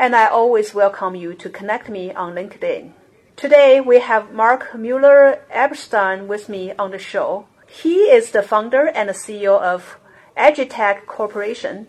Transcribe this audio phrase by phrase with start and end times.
[0.00, 2.92] and I always welcome you to connect me on LinkedIn.
[3.36, 7.44] Today we have Mark Mueller Eberstein with me on the show.
[7.66, 9.98] He is the founder and CEO of
[10.38, 11.88] Adgetec Corporation,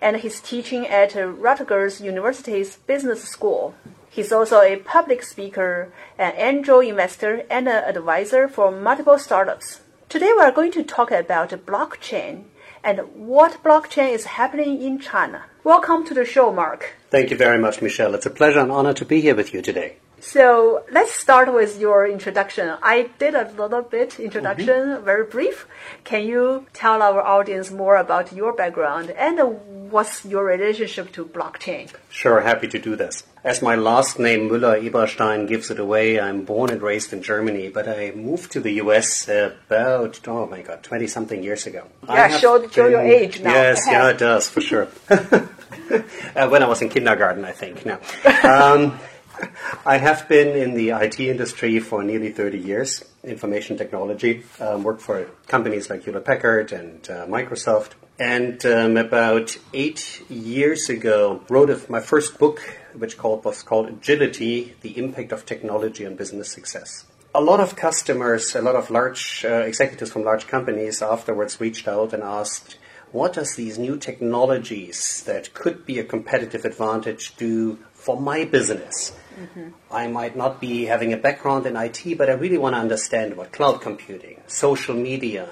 [0.00, 3.74] and he's teaching at Rutgers University's Business School.
[4.08, 9.82] He's also a public speaker, an angel investor, and an advisor for multiple startups.
[10.08, 12.44] Today we are going to talk about blockchain
[12.82, 15.44] and what blockchain is happening in China.
[15.62, 16.94] Welcome to the show, Mark.
[17.10, 18.14] Thank you very much, Michelle.
[18.14, 19.96] It's a pleasure and honor to be here with you today.
[20.20, 22.76] So let's start with your introduction.
[22.82, 25.04] I did a little bit introduction, mm-hmm.
[25.04, 25.66] very brief.
[26.04, 31.90] Can you tell our audience more about your background and what's your relationship to blockchain?
[32.10, 33.24] Sure, happy to do this.
[33.42, 37.70] As my last name Müller Eberstein gives it away, I'm born and raised in Germany,
[37.70, 41.86] but I moved to the US about oh my god, twenty something years ago.
[42.06, 43.54] Yeah, show, show your age now.
[43.54, 44.88] Yes, yeah, it does for sure.
[45.08, 47.86] uh, when I was in kindergarten, I think.
[47.86, 48.00] Now.
[48.44, 49.00] Um,
[49.86, 55.02] I have been in the IT industry for nearly 30 years, information technology, um, worked
[55.02, 57.92] for companies like Hewlett Packard and uh, Microsoft.
[58.18, 62.60] And um, about eight years ago, wrote my first book,
[62.94, 67.06] which called, was called Agility, The Impact of Technology on Business Success.
[67.34, 71.88] A lot of customers, a lot of large uh, executives from large companies afterwards reached
[71.88, 72.76] out and asked,
[73.12, 79.12] what does these new technologies that could be a competitive advantage do for my business?
[79.40, 79.68] Mm-hmm.
[79.90, 83.36] I might not be having a background in IT, but I really want to understand
[83.36, 85.48] what cloud computing, social media,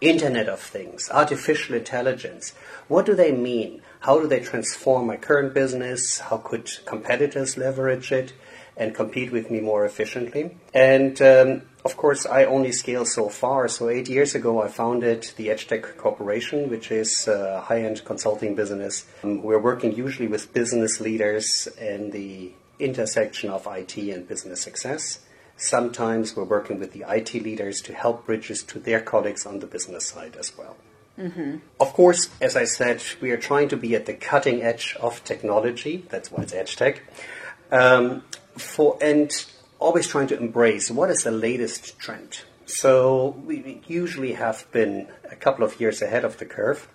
[0.00, 2.54] Internet of Things, artificial intelligence,
[2.86, 3.82] what do they mean?
[4.00, 6.20] How do they transform my current business?
[6.20, 8.32] How could competitors leverage it
[8.76, 10.56] and compete with me more efficiently?
[10.72, 13.66] And um, of course, I only scale so far.
[13.66, 19.04] So eight years ago, I founded the Adgetec Corporation, which is a high-end consulting business.
[19.24, 25.20] Um, we're working usually with business leaders in the intersection of IT and business success.
[25.56, 29.66] Sometimes we're working with the IT leaders to help bridges to their colleagues on the
[29.66, 30.76] business side as well.
[31.18, 31.56] Mm-hmm.
[31.80, 35.22] Of course, as I said, we are trying to be at the cutting edge of
[35.24, 36.04] technology.
[36.08, 37.00] That's why it's Adgetec.
[37.72, 38.22] Um,
[38.56, 39.30] for and
[39.78, 42.42] always trying to embrace what is the latest trend.
[42.66, 46.88] So we usually have been a couple of years ahead of the curve.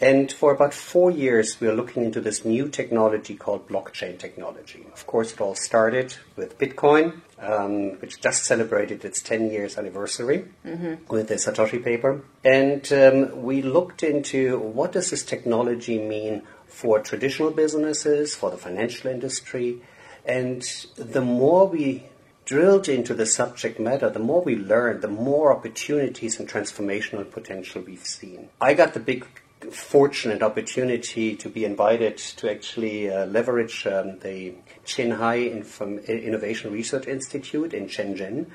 [0.00, 4.86] And for about four years, we are looking into this new technology called blockchain technology.
[4.92, 10.44] Of course, it all started with Bitcoin, um, which just celebrated its 10 years anniversary
[10.64, 11.12] mm-hmm.
[11.12, 12.22] with the Satoshi paper.
[12.44, 18.56] And um, we looked into what does this technology mean for traditional businesses, for the
[18.56, 19.80] financial industry.
[20.24, 20.62] And
[20.94, 22.04] the more we
[22.44, 27.82] drilled into the subject matter, the more we learned, the more opportunities and transformational potential
[27.82, 28.48] we've seen.
[28.60, 29.26] I got the big
[29.72, 34.54] fortunate opportunity to be invited to actually uh, leverage um, the
[34.86, 38.46] Qianhai Inform- Innovation Research Institute in Shenzhen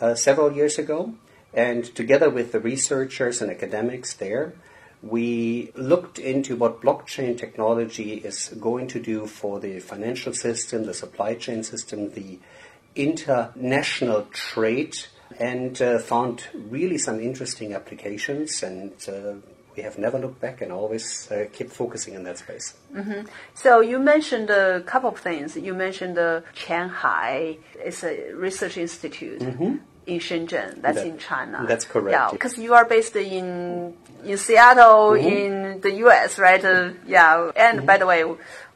[0.00, 1.14] uh, several years ago.
[1.54, 4.54] And together with the researchers and academics there,
[5.02, 10.94] we looked into what blockchain technology is going to do for the financial system, the
[10.94, 12.38] supply chain system, the
[12.96, 14.96] international trade,
[15.38, 19.34] and uh, found really some interesting applications and uh,
[19.78, 22.74] we have never looked back and always uh, keep focusing in that space.
[22.92, 23.20] Mm-hmm.
[23.54, 25.56] So you mentioned a couple of things.
[25.56, 29.40] You mentioned the Qianhai It's a research institute.
[29.40, 29.76] Mm-hmm.
[30.12, 31.66] In Shenzhen, that's that, in China.
[31.68, 32.14] That's correct.
[32.16, 33.94] Yeah, because you are based in
[34.24, 35.42] in Seattle, mm-hmm.
[35.42, 36.64] in the U.S., right?
[36.64, 38.20] Uh, yeah, and by the way,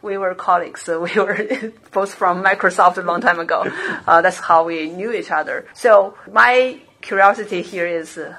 [0.03, 0.83] we were colleagues.
[0.83, 3.61] So we were both from Microsoft a long time ago.
[4.11, 5.57] Uh, that's how we knew each other.
[5.73, 5.93] So
[6.31, 8.37] my curiosity here is, uh,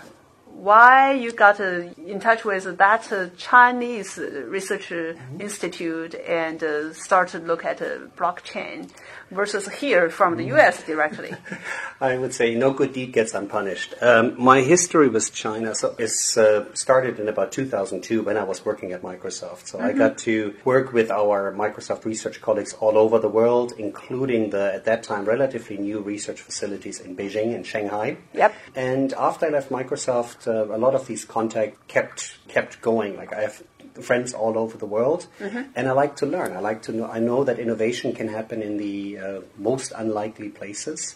[0.63, 1.81] why you got uh,
[2.13, 4.17] in touch with that uh, Chinese
[4.57, 5.41] research Mm-hmm.
[5.41, 7.87] institute and uh, start to look at uh,
[8.17, 8.89] blockchain
[9.31, 10.83] versus here from the U.S.
[10.83, 11.33] directly.
[12.01, 13.95] I would say no good deed gets unpunished.
[14.01, 18.65] Um, my history with China so is uh, started in about 2002 when I was
[18.65, 19.67] working at Microsoft.
[19.67, 24.49] So I got to work with our Microsoft research colleagues all over the world, including
[24.49, 28.17] the at that time relatively new research facilities in Beijing and Shanghai.
[28.33, 28.53] Yep.
[28.75, 33.15] And after I left Microsoft, uh, a lot of these contacts kept kept going.
[33.17, 33.63] Like I have
[34.01, 35.27] friends all over the world,
[35.75, 36.55] and I like to learn.
[36.55, 37.05] I like to know.
[37.07, 41.15] I know that innovation can happen in the uh, most unlikely places.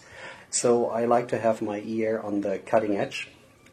[0.50, 3.30] So I like to have my ear on the cutting edge.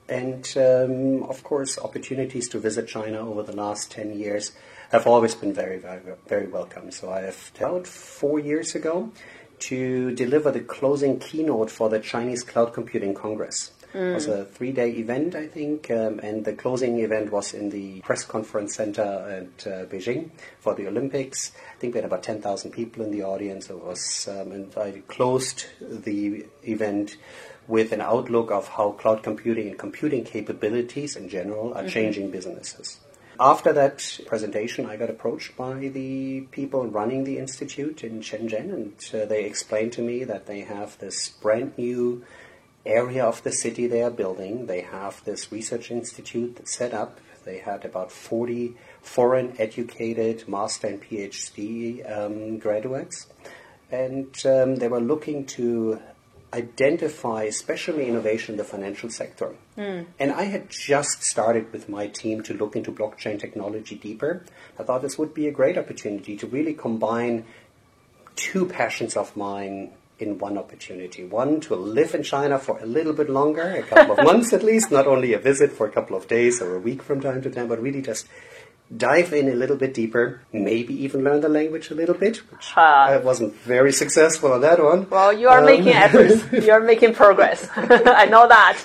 [0.08, 4.52] And um, of course, opportunities to visit China over the last 10 years
[4.90, 6.90] have always been very, very, very welcome.
[6.90, 9.12] So I have about four years ago
[9.60, 13.72] to deliver the closing keynote for the Chinese Cloud Computing Congress.
[13.94, 18.00] It was a three-day event, I think, um, and the closing event was in the
[18.00, 21.52] press conference center at uh, Beijing for the Olympics.
[21.76, 23.70] I think we had about 10,000 people in the audience.
[23.70, 27.16] It was, um, and I closed the event
[27.68, 32.98] with an outlook of how cloud computing and computing capabilities in general are changing businesses.
[33.38, 39.10] After that presentation, I got approached by the people running the institute in Shenzhen, and
[39.12, 42.24] uh, they explained to me that they have this brand new
[42.86, 44.66] area of the city they are building.
[44.66, 47.18] They have this research institute set up.
[47.44, 53.26] They had about 40 foreign educated master and PhD um, graduates.
[53.90, 56.00] And um, they were looking to
[56.54, 59.54] identify especially innovation in the financial sector.
[60.18, 64.44] And I had just started with my team to look into blockchain technology deeper.
[64.78, 67.44] I thought this would be a great opportunity to really combine
[68.36, 71.24] two passions of mine in one opportunity.
[71.24, 74.62] One, to live in China for a little bit longer, a couple of months at
[74.62, 77.42] least, not only a visit for a couple of days or a week from time
[77.42, 78.26] to time, but really just
[78.96, 82.72] dive in a little bit deeper, maybe even learn the language a little bit, which.
[82.76, 85.08] I wasn't very successful on that one.
[85.10, 86.44] Well, you are Um, making efforts.
[86.52, 87.68] You are making progress.
[87.76, 88.76] I know that.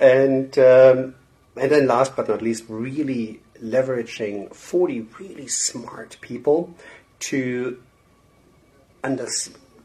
[0.00, 1.14] and um,
[1.56, 6.72] and then last but not least, really leveraging 40 really smart people
[7.20, 7.82] to
[9.02, 9.26] under-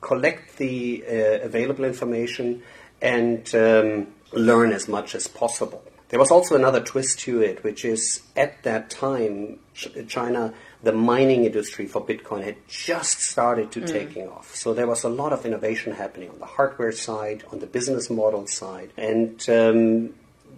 [0.05, 2.61] collect the uh, available information
[3.01, 5.83] and um, learn as much as possible.
[6.09, 10.53] There was also another twist to it, which is at that time, Ch- China,
[10.83, 14.55] the mining industry for Bitcoin had just started to taking off.
[14.55, 18.11] So there was a lot of innovation happening on the hardware side, on the business
[18.11, 20.13] model side, and um,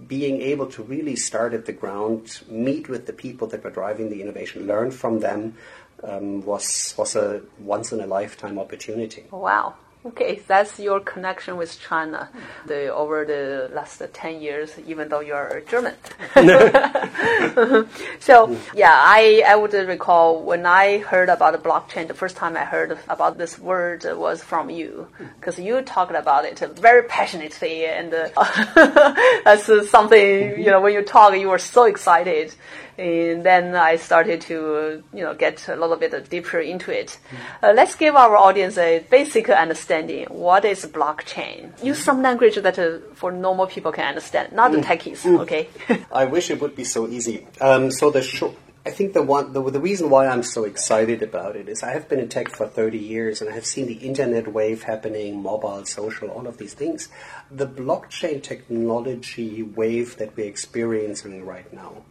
[0.05, 4.09] being able to really start at the ground, meet with the people that were driving
[4.09, 5.55] the innovation, learn from them,
[6.03, 9.25] um, was was a once in a lifetime opportunity.
[9.31, 9.75] Wow.
[10.07, 12.30] Okay, that's your connection with China
[12.65, 15.95] the, over the last 10 years, even though you're a German.
[18.19, 22.56] so, yeah, I, I would recall when I heard about the blockchain, the first time
[22.56, 25.07] I heard about this word was from you,
[25.39, 28.30] because you talked about it very passionately, and uh,
[29.44, 32.56] that's something, you know, when you talk, you were so excited.
[32.98, 37.19] And then I started to, you know, get a little bit deeper into it.
[37.62, 39.96] Uh, let's give our audience a basic understanding.
[40.29, 41.83] What is blockchain?
[41.83, 45.25] Use some language that uh, for normal people can understand, not the techies.
[45.41, 45.69] Okay.
[46.11, 47.47] I wish it would be so easy.
[47.59, 48.55] Um, so the short,
[48.85, 51.92] I think the one the, the reason why I'm so excited about it is I
[51.92, 55.42] have been in tech for 30 years and I have seen the internet wave happening,
[55.42, 57.09] mobile, social, all of these things.
[57.51, 62.04] The blockchain technology wave that we're experiencing right now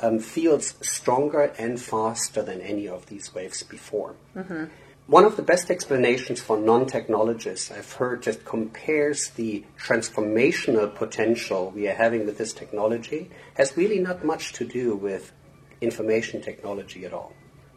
[0.00, 4.14] um, feels stronger and faster than any of these waves before.
[5.10, 11.88] One of the best explanations for non-technologists I've heard that compares the transformational potential we
[11.88, 15.32] are having with this technology has really not much to do with
[15.80, 17.32] information technology at all.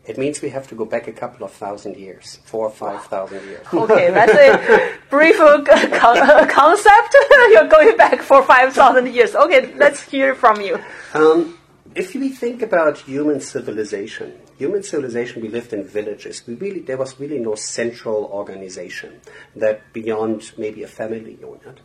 [0.06, 3.04] It means we have to go back a couple of thousand years, four or five
[3.06, 3.66] thousand years.
[3.74, 7.16] Okay, that's a brief uh, con- concept.
[7.50, 9.34] You're going back for 5,000 years.
[9.34, 10.78] Okay, let's hear from you.
[11.16, 11.58] Um,
[11.96, 16.44] if we think about human civilization, human civilization, we lived in villages.
[16.48, 19.22] We really, there was really no central organization
[19.56, 21.80] that beyond maybe a family unit.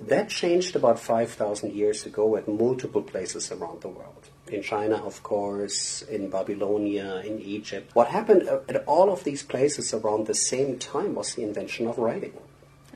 [0.00, 4.30] That changed about 5,000 years ago at multiple places around the world.
[4.46, 7.90] In China, of course, in Babylonia, in Egypt.
[7.94, 11.88] What happened uh, at all of these places around the same time was the invention
[11.88, 12.32] of writing.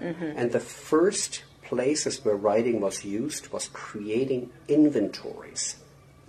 [0.01, 0.33] Mm-hmm.
[0.37, 5.77] And the first places where writing was used was creating inventories,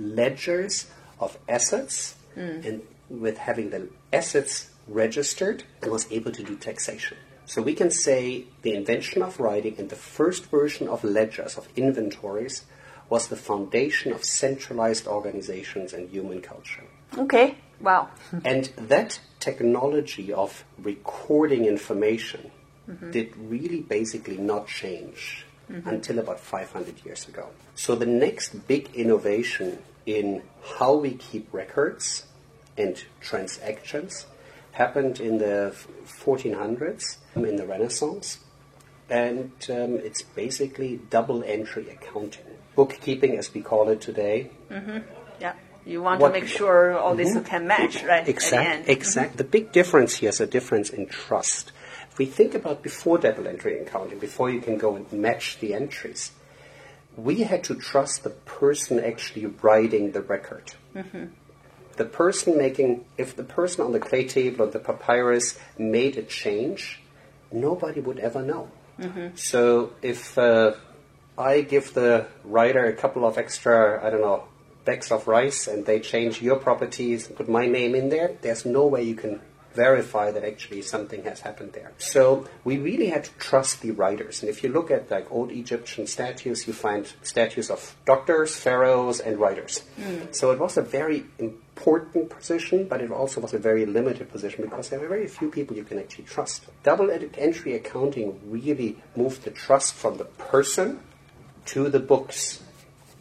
[0.03, 0.87] ledgers
[1.19, 2.61] of assets, hmm.
[2.63, 7.17] and with having the assets registered, and was able to do taxation.
[7.45, 11.67] So we can say the invention of writing and the first version of ledgers, of
[11.75, 12.63] inventories,
[13.09, 16.83] was the foundation of centralized organizations and human culture.
[17.17, 17.55] Okay.
[17.79, 18.09] Wow.
[18.45, 22.51] And that technology of recording information
[22.89, 23.11] mm-hmm.
[23.11, 25.87] did really basically not change mm-hmm.
[25.87, 27.49] until about 500 years ago.
[27.75, 30.43] So the next big innovation in
[30.77, 32.25] how we keep records
[32.77, 34.25] and transactions
[34.73, 38.39] happened in the 1400s um, in the Renaissance.
[39.09, 42.45] And um, it's basically double entry accounting.
[42.75, 44.99] Bookkeeping, as we call it today, mm-hmm.
[45.39, 45.53] Yeah.
[45.85, 47.43] You want What- to make sure all this mm-hmm.
[47.45, 48.27] can match, right?
[48.27, 48.33] Exactly.
[48.33, 48.91] Exact, mm-hmm.
[48.91, 49.37] exact.
[49.37, 51.71] The big difference here is a difference in trust.
[52.09, 55.73] If we think about before double entry accounting, before you can go and match the
[55.73, 56.31] entries,
[57.17, 60.73] we had to trust the person actually writing the record.
[61.97, 66.23] The person making, if the person on the clay table or the papyrus made a
[66.23, 67.01] change,
[67.51, 68.69] nobody would ever know.
[69.35, 70.73] So if uh,
[71.37, 74.45] I give the writer a couple of extra, I don't know,
[74.85, 78.65] bags of rice and they change your properties and put my name in there, there's
[78.65, 79.39] no way you can
[79.73, 81.91] verify that actually something has happened there.
[81.97, 84.41] So we really had to trust the writers.
[84.41, 89.19] And if you look at like old Egyptian statues, you find statues of doctors, pharaohs,
[89.19, 89.83] and writers.
[89.99, 90.33] Mm.
[90.33, 94.63] So it was a very important position, but it also was a very limited position
[94.63, 96.65] because there were very few people you can actually trust.
[96.83, 100.99] Double entry accounting really moved the trust from the person
[101.65, 102.61] to the books.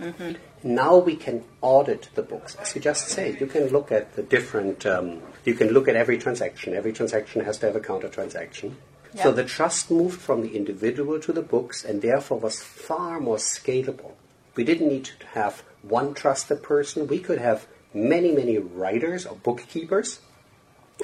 [0.00, 0.32] Mm-hmm.
[0.64, 2.56] Now we can audit the books.
[2.56, 5.96] As you just say, you can look at the different, um, you can look at
[5.96, 6.74] every transaction.
[6.74, 8.76] Every transaction has to have a counter transaction.
[9.20, 13.36] So the trust moved from the individual to the books and therefore was far more
[13.36, 14.12] scalable.
[14.54, 17.06] We didn't need to have one trusted person.
[17.06, 20.20] We could have many, many writers or bookkeepers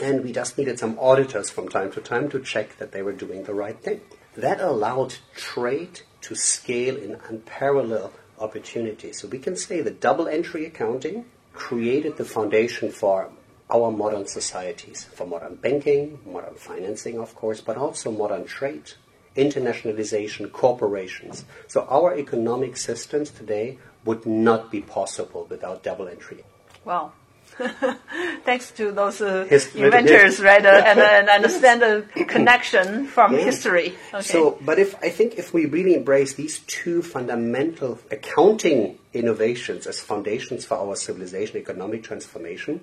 [0.01, 3.13] and we just needed some auditors from time to time to check that they were
[3.13, 4.01] doing the right thing.
[4.37, 9.21] That allowed trade to scale in unparalleled opportunities.
[9.21, 13.31] So we can say that double entry accounting created the foundation for
[13.71, 18.93] our modern societies, for modern banking, modern financing, of course, but also modern trade,
[19.37, 21.45] internationalization, corporations.
[21.67, 26.45] So our economic systems today would not be possible without double entry.
[26.85, 27.13] Wow.
[28.45, 33.33] Thanks to those uh, His- inventors, right, uh, and, uh, and understand the connection from
[33.35, 33.41] Yeah.
[33.45, 33.95] history.
[34.15, 34.23] Okay.
[34.23, 40.01] So, but if I think if we really embrace these two fundamental accounting innovations as
[40.01, 42.81] foundations for our civilization, economic transformation,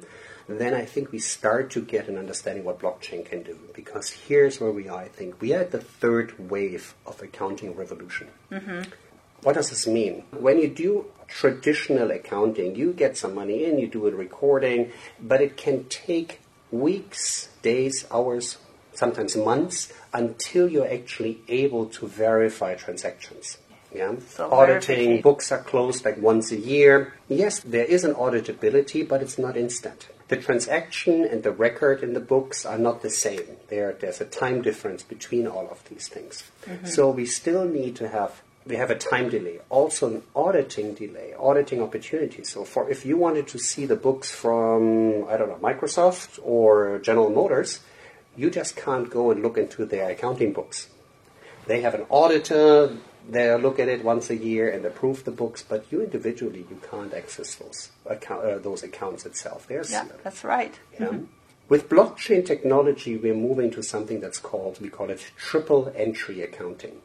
[0.48, 3.58] then I think we start to get an understanding what blockchain can do.
[3.74, 5.02] Because here's where we are.
[5.02, 8.28] I think we are at the third wave of accounting revolution.
[9.44, 10.24] What does this mean?
[10.32, 15.42] When you do traditional accounting, you get some money in, you do a recording, but
[15.42, 18.58] it can take weeks, days, hours,
[18.94, 23.58] sometimes months until you're actually able to verify transactions.
[23.94, 24.16] Yeah?
[24.30, 27.14] So Auditing books are closed like once a year.
[27.30, 30.10] Yes, there is an auditability, but it's not instant.
[30.28, 33.58] The transaction and the record in the books are not the same.
[33.68, 36.44] There, there's a time difference between all of these things.
[36.66, 36.88] Mm-hmm.
[36.88, 41.34] So we still need to have we have a time delay, also an auditing delay,
[41.38, 42.44] auditing opportunity.
[42.44, 47.00] So for if you wanted to see the books from I don't know Microsoft or
[47.00, 47.82] General Motors,
[48.36, 50.90] you just can't go and look into their accounting books.
[51.68, 52.98] They have an auditor.
[53.28, 56.80] They look at it once a year and approve the books, but you individually you
[56.92, 59.66] can't access those account, uh, those accounts itself.
[59.68, 60.20] They're yeah, sealed.
[60.24, 60.80] that's right.
[61.00, 61.20] Yeah.
[61.68, 67.02] With blockchain technology, we're moving to something that's called, we call it triple entry accounting.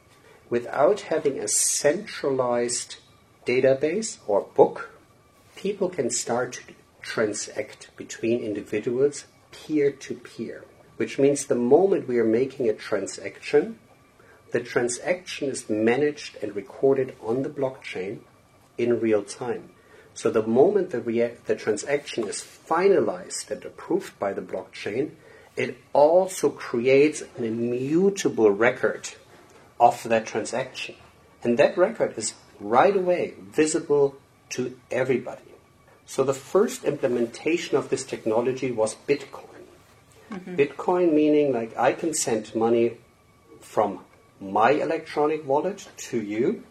[0.51, 2.97] Without having a centralized
[3.45, 4.89] database or book,
[5.55, 10.65] people can start to transact between individuals peer to peer,
[10.97, 13.79] which means the moment we are making a transaction,
[14.51, 18.19] the transaction is managed and recorded on the blockchain
[18.77, 19.69] in real time.
[20.13, 25.11] So the moment the, rea- the transaction is finalized and approved by the blockchain,
[25.55, 29.11] it also creates an immutable record
[29.81, 30.95] of that transaction.
[31.43, 34.15] And that record is right away visible
[34.51, 35.41] to everybody.
[36.05, 39.47] So the first implementation of this technology was Bitcoin.
[40.31, 40.55] Mm-hmm.
[40.55, 42.97] Bitcoin meaning like I can send money
[43.59, 43.99] from
[44.39, 46.63] my electronic wallet to you,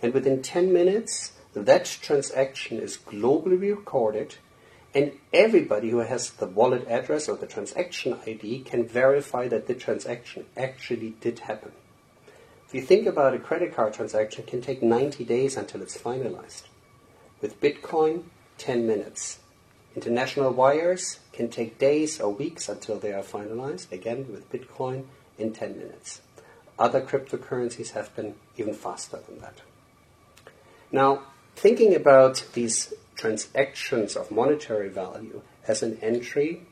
[0.00, 4.36] and within 10 minutes, that transaction is globally recorded,
[4.94, 9.74] and everybody who has the wallet address or the transaction ID can verify that the
[9.74, 11.72] transaction actually did happen.
[12.74, 15.96] If you think about a credit card transaction, it can take 90 days until it's
[15.96, 16.64] finalized.
[17.40, 18.24] With Bitcoin,
[18.58, 19.38] 10 minutes.
[19.94, 23.92] International wires can take days or weeks until they are finalized.
[23.92, 25.04] Again, with Bitcoin,
[25.38, 26.20] in 10 minutes.
[26.76, 29.60] Other cryptocurrencies have been even faster than that.
[30.90, 31.22] Now,
[31.54, 36.62] thinking about these transactions of monetary value as an entry,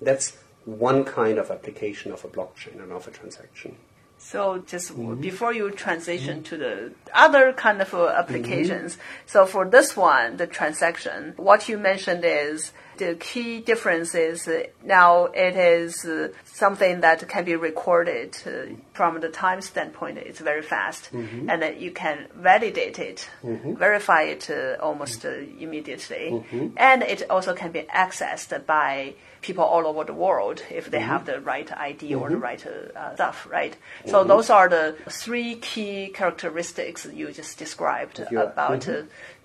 [0.00, 3.76] that's one kind of application of a blockchain and of a transaction.
[4.24, 5.20] So just mm-hmm.
[5.20, 6.44] before you transition mm-hmm.
[6.44, 9.26] to the other kind of uh, applications, mm-hmm.
[9.26, 14.64] so for this one, the transaction, what you mentioned is the key difference is uh,
[14.84, 20.18] now it is uh, something that can be recorded uh, from the time standpoint.
[20.18, 21.50] It's very fast, mm-hmm.
[21.50, 23.74] and you can validate it, mm-hmm.
[23.74, 26.68] verify it uh, almost uh, immediately, mm-hmm.
[26.76, 31.26] and it also can be accessed by people all over the world if they have
[31.26, 32.66] the right ID or the right
[33.14, 33.76] stuff, right?
[34.06, 38.88] So those are the three key characteristics you just described about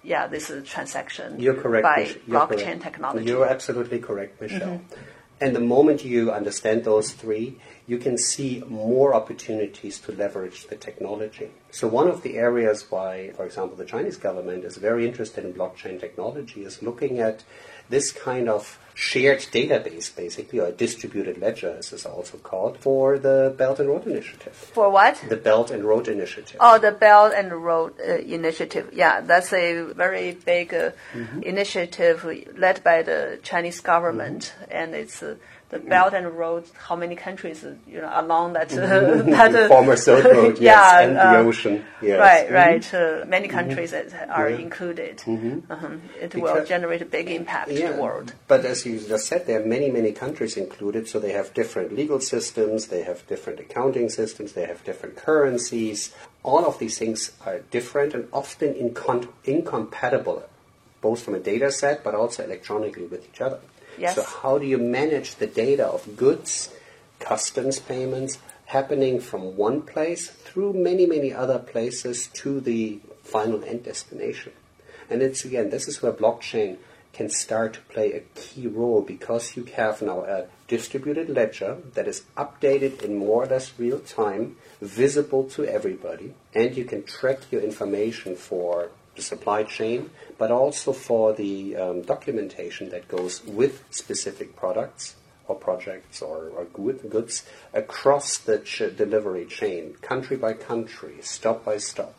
[0.03, 2.81] yeah, this is a transaction You're correct, by You're blockchain correct.
[2.83, 3.25] technology.
[3.25, 4.79] You're absolutely correct, Michelle.
[4.79, 5.01] Mm-hmm.
[5.41, 10.75] And the moment you understand those three, you can see more opportunities to leverage the
[10.75, 11.49] technology.
[11.71, 15.53] So one of the areas why, for example, the Chinese government is very interested in
[15.53, 17.43] blockchain technology is looking at
[17.89, 23.17] this kind of shared database, basically, or a distributed ledger, as it's also called, for
[23.17, 24.53] the Belt and Road Initiative.
[24.53, 25.23] For what?
[25.29, 26.57] The Belt and Road Initiative.
[26.59, 28.89] Oh, the Belt and Road uh, Initiative.
[28.93, 31.41] Yeah, that's a very big uh, mm-hmm.
[31.43, 32.25] initiative
[32.57, 34.71] led by the Chinese government, mm-hmm.
[34.71, 35.35] and it's uh,
[35.69, 39.95] the Belt and Road, how many countries you know along that uh, that uh, former
[39.95, 42.19] Silk Road, yes, yeah, and the uh, ocean, yes.
[42.19, 42.53] right, mm-hmm.
[42.55, 42.93] right.
[42.93, 43.57] Uh, many mm-hmm.
[43.57, 44.31] countries mm-hmm.
[44.31, 44.57] are yeah.
[44.57, 45.17] included.
[45.19, 45.71] Mm-hmm.
[45.71, 45.89] Uh-huh.
[46.19, 48.33] It because, will generate a big impact yeah, to the world.
[48.47, 51.93] But as you just said, there are many, many countries included, so they have different
[51.93, 56.13] legal systems, they have different accounting systems, they have different currencies.
[56.41, 60.43] All of these things are different and often incon- incompatible,
[61.01, 63.59] both from a data set but also electronically with each other.
[63.99, 64.15] Yes.
[64.15, 66.73] So how do you manage the data of goods,
[67.19, 73.83] customs payments happening from one place through many, many other places to the final end
[73.83, 74.53] destination?
[75.09, 76.77] And it's again, this is where blockchain
[77.13, 82.07] can start to play a key role because you have now a distributed ledger that
[82.07, 87.39] is updated in more or less real time, visible to everybody, and you can track
[87.51, 93.83] your information for the supply chain, but also for the um, documentation that goes with
[93.91, 95.15] specific products
[95.47, 96.65] or projects or, or
[97.15, 102.15] goods across the ch- delivery chain, country by country, stop by stop.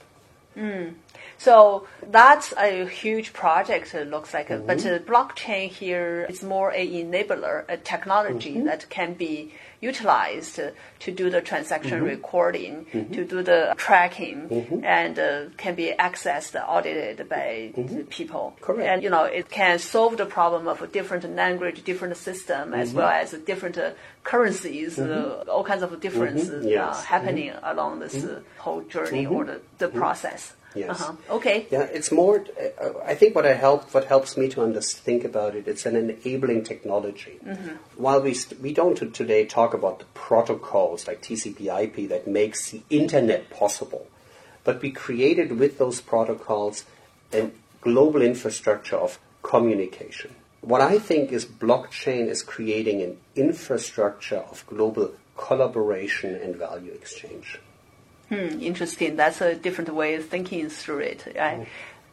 [0.56, 0.94] Mm.
[1.38, 4.48] So that's a huge project, it looks like.
[4.48, 4.66] Mm-hmm.
[4.66, 8.66] But the blockchain here is more a enabler, a technology mm-hmm.
[8.66, 10.60] that can be utilized
[11.00, 12.06] to do the transaction mm-hmm.
[12.06, 13.12] recording, mm-hmm.
[13.14, 14.84] to do the tracking, mm-hmm.
[14.84, 18.02] and uh, can be accessed, audited by mm-hmm.
[18.02, 18.56] people.
[18.60, 18.88] Correct.
[18.88, 22.90] And you know, it can solve the problem of a different language, different system, as
[22.90, 22.98] mm-hmm.
[22.98, 25.50] well as different uh, currencies, uh, mm-hmm.
[25.50, 26.96] all kinds of differences yes.
[26.98, 30.54] uh, happening along this uh, whole journey or the, the process.
[30.74, 31.00] Yes.
[31.00, 31.36] Uh-huh.
[31.36, 31.66] Okay.
[31.70, 32.44] Yeah, it's more.
[32.80, 35.84] Uh, I think what I help, what helps me to under, think about it, it's
[35.84, 37.40] an enabling technology.
[37.44, 37.70] Mm-hmm.
[37.96, 42.82] While we st- we don't today talk about the protocols like TCP/IP that makes the
[42.88, 44.06] internet possible,
[44.62, 46.84] but we created with those protocols
[47.32, 50.34] a global infrastructure of communication.
[50.60, 57.58] What I think is blockchain is creating an infrastructure of global collaboration and value exchange.
[58.30, 59.16] Hmm, interesting.
[59.16, 61.26] That's a different way of thinking through it.
[61.36, 61.60] Right?
[61.60, 61.66] Mm.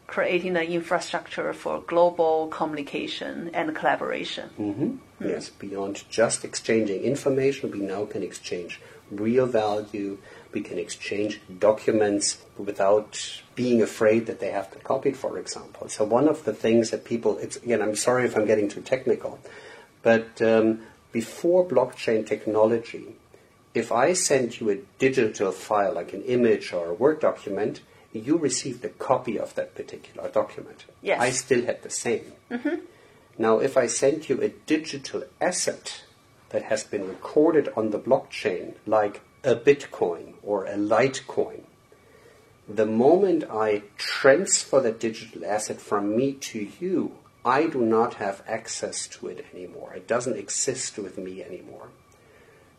[0.08, 4.50] Creating an infrastructure for global communication and collaboration.
[4.60, 4.88] Mm-hmm.
[5.20, 5.30] Hmm.
[5.30, 10.18] Yes, beyond just exchanging information, we now can exchange real value.
[10.54, 15.88] We can exchange documents without being afraid that they have been copied, for example.
[15.90, 18.82] So one of the things that people, it's, again, I'm sorry if I'm getting too
[18.82, 19.40] technical,
[20.02, 23.16] but um, before blockchain technology,
[23.78, 27.82] if I send you a digital file, like an image or a Word document,
[28.14, 30.86] you received a copy of that particular document.
[31.02, 31.22] Yes.
[31.22, 32.34] I still had the same.
[32.52, 32.76] Mm-hmm.
[33.38, 36.04] Now, if I send you a digital asset
[36.50, 41.62] that has been recorded on the blockchain, like a Bitcoin or a Litecoin,
[42.68, 47.14] the moment I transfer the digital asset from me to you,
[47.46, 49.94] I do not have access to it anymore.
[49.94, 51.90] It doesn't exist with me anymore.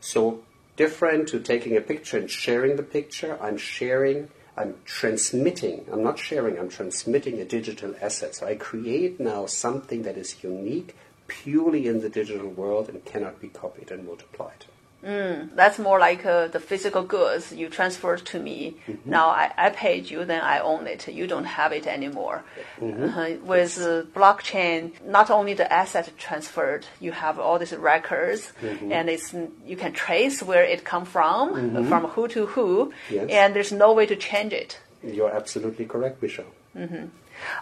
[0.01, 0.43] So
[0.79, 3.37] different to taking a picture and sharing the picture.
[3.43, 8.37] I'm sharing, I'm transmitting, I'm not sharing, I'm transmitting a digital asset.
[8.37, 13.41] So I create now something that is unique purely in the digital world and cannot
[13.41, 14.67] be copied and multiplied.
[15.05, 18.75] Mm, that's more like uh, the physical goods you transferred to me.
[18.89, 19.11] Mm-hmm.
[19.11, 21.07] Now I, I paid you, then I own it.
[21.07, 22.43] You don't have it anymore.
[22.81, 23.19] Mm-hmm.
[23.19, 28.91] Uh, with uh, blockchain, not only the asset transferred, you have all these records, mm-hmm.
[28.91, 29.33] and it's
[29.65, 31.89] you can trace where it come from, mm-hmm.
[31.89, 33.29] from who to who, yes.
[33.31, 34.81] and there's no way to change it.
[35.05, 36.53] You're absolutely correct, Bishop.
[36.77, 37.07] Mm-hmm.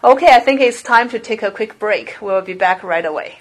[0.03, 2.17] Okay, I think it's time to take a quick break.
[2.23, 3.41] We'll be back right away.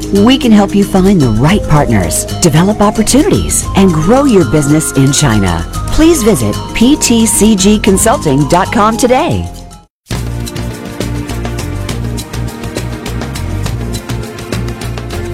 [0.13, 5.13] We can help you find the right partners, develop opportunities, and grow your business in
[5.13, 5.65] China.
[5.93, 9.49] Please visit ptcgconsulting.com today.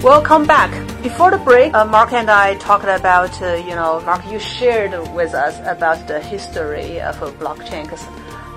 [0.00, 0.70] Welcome back.
[1.02, 4.92] Before the break, uh, Mark and I talked about, uh, you know, Mark, you shared
[5.12, 8.06] with us about the history of a blockchain because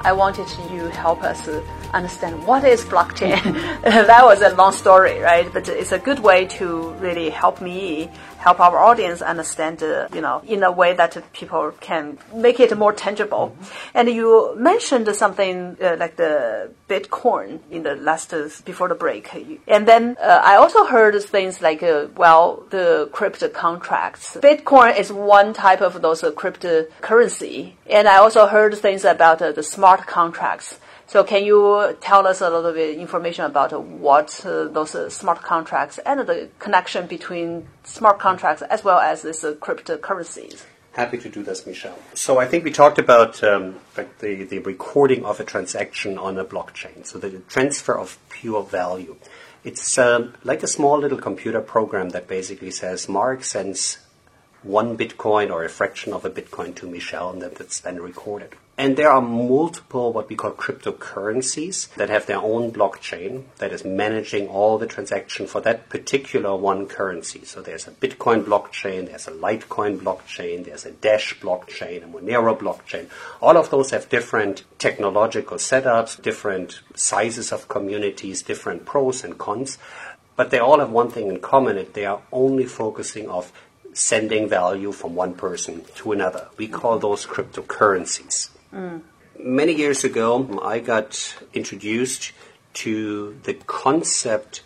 [0.04, 1.50] I wanted you help us
[1.94, 3.42] understand what is blockchain.
[3.84, 5.52] that was a long story, right?
[5.52, 10.22] But it's a good way to really help me help our audience understand, uh, you
[10.22, 13.46] know, in a way that people can make it more tangible.
[13.48, 13.98] Mm-hmm.
[13.98, 19.26] And you mentioned something uh, like the Bitcoin in the last uh, before the break,
[19.68, 24.38] and then uh, I also heard things like, uh, well, the crypto contracts.
[24.42, 30.08] Bitcoin is one type of those cryptocurrency, and I also heard things about the smart
[30.08, 30.80] contracts.
[31.12, 35.42] So can you tell us a little bit information about what uh, those uh, smart
[35.42, 40.64] contracts and the connection between smart contracts as well as these uh, cryptocurrencies?
[40.94, 42.00] Happy to do this, Michelle.
[42.14, 43.76] So I think we talked about um,
[44.20, 49.18] the, the recording of a transaction on a blockchain, so the transfer of pure value.
[49.66, 53.98] It's um, like a small little computer program that basically says Mark sends
[54.64, 58.56] one Bitcoin or a fraction of a Bitcoin to Michelle, and that, that's then recorded.
[58.78, 63.86] And there are multiple what we call cryptocurrencies that have their own blockchain that is
[63.86, 67.46] managing all the transaction for that particular one currency.
[67.46, 72.58] So there's a Bitcoin blockchain, there's a Litecoin blockchain, there's a Dash blockchain, a Monero
[72.58, 73.08] blockchain.
[73.40, 79.78] All of those have different technological setups, different sizes of communities, different pros and cons.
[80.36, 83.52] But they all have one thing in common, they are only focusing of
[83.94, 86.48] sending value from one person to another.
[86.58, 88.50] We call those cryptocurrencies.
[88.74, 89.02] Mm.
[89.40, 92.32] Many years ago, I got introduced
[92.74, 94.62] to the concept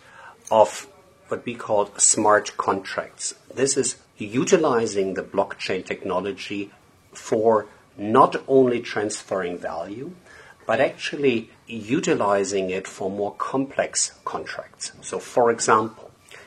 [0.50, 0.86] of
[1.28, 3.34] what we call smart contracts.
[3.52, 6.70] This is utilizing the blockchain technology
[7.12, 10.12] for not only transferring value,
[10.66, 14.92] but actually utilizing it for more complex contracts.
[15.00, 16.05] So, for example,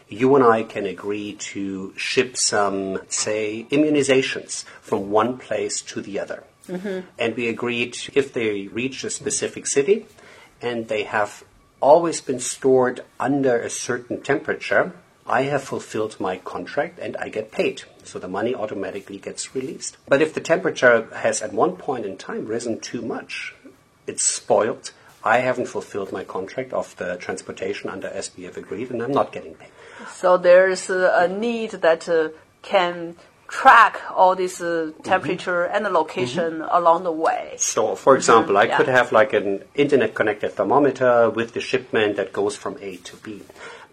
[0.10, 6.20] you and I can agree to ship some, say, immunizations from one place to the
[6.20, 6.44] other.
[6.68, 7.08] Mm-hmm.
[7.18, 10.06] And we agreed if they reach a specific city
[10.62, 11.44] and they have
[11.82, 14.94] always been stored under a certain temperature,
[15.26, 17.84] I have fulfilled my contract and I get paid.
[18.04, 19.98] So the money automatically gets released.
[20.08, 23.54] But if the temperature has at one point in time risen too much,
[24.08, 24.92] it's spoiled.
[25.24, 29.54] I haven't fulfilled my contract of the transportation under SBF agreed and I'm not getting
[29.54, 29.70] paid.
[30.12, 32.30] So there's a need that uh,
[32.62, 33.16] can
[33.50, 35.76] track all this uh, temperature mm-hmm.
[35.76, 36.78] and the location mm-hmm.
[36.78, 37.56] along the way.
[37.58, 38.78] So, for example, I yeah.
[38.78, 43.16] could have like an internet connected thermometer with the shipment that goes from A to
[43.18, 43.42] B.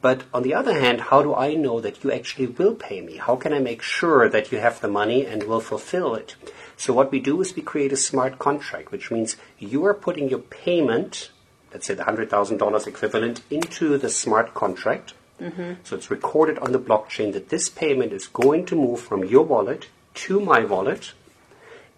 [0.03, 3.17] But on the other hand, how do I know that you actually will pay me?
[3.17, 6.37] How can I make sure that you have the money and will fulfill it?
[6.77, 10.29] So what we do is we create a smart contract, which means you are putting
[10.29, 11.31] your payment,
[11.73, 15.75] let's say the $100,000 equivalent, into the smart contract Mm-hmm.
[15.85, 19.45] So it's recorded on the blockchain that this payment is going to move from your
[19.45, 21.13] wallet to my wallet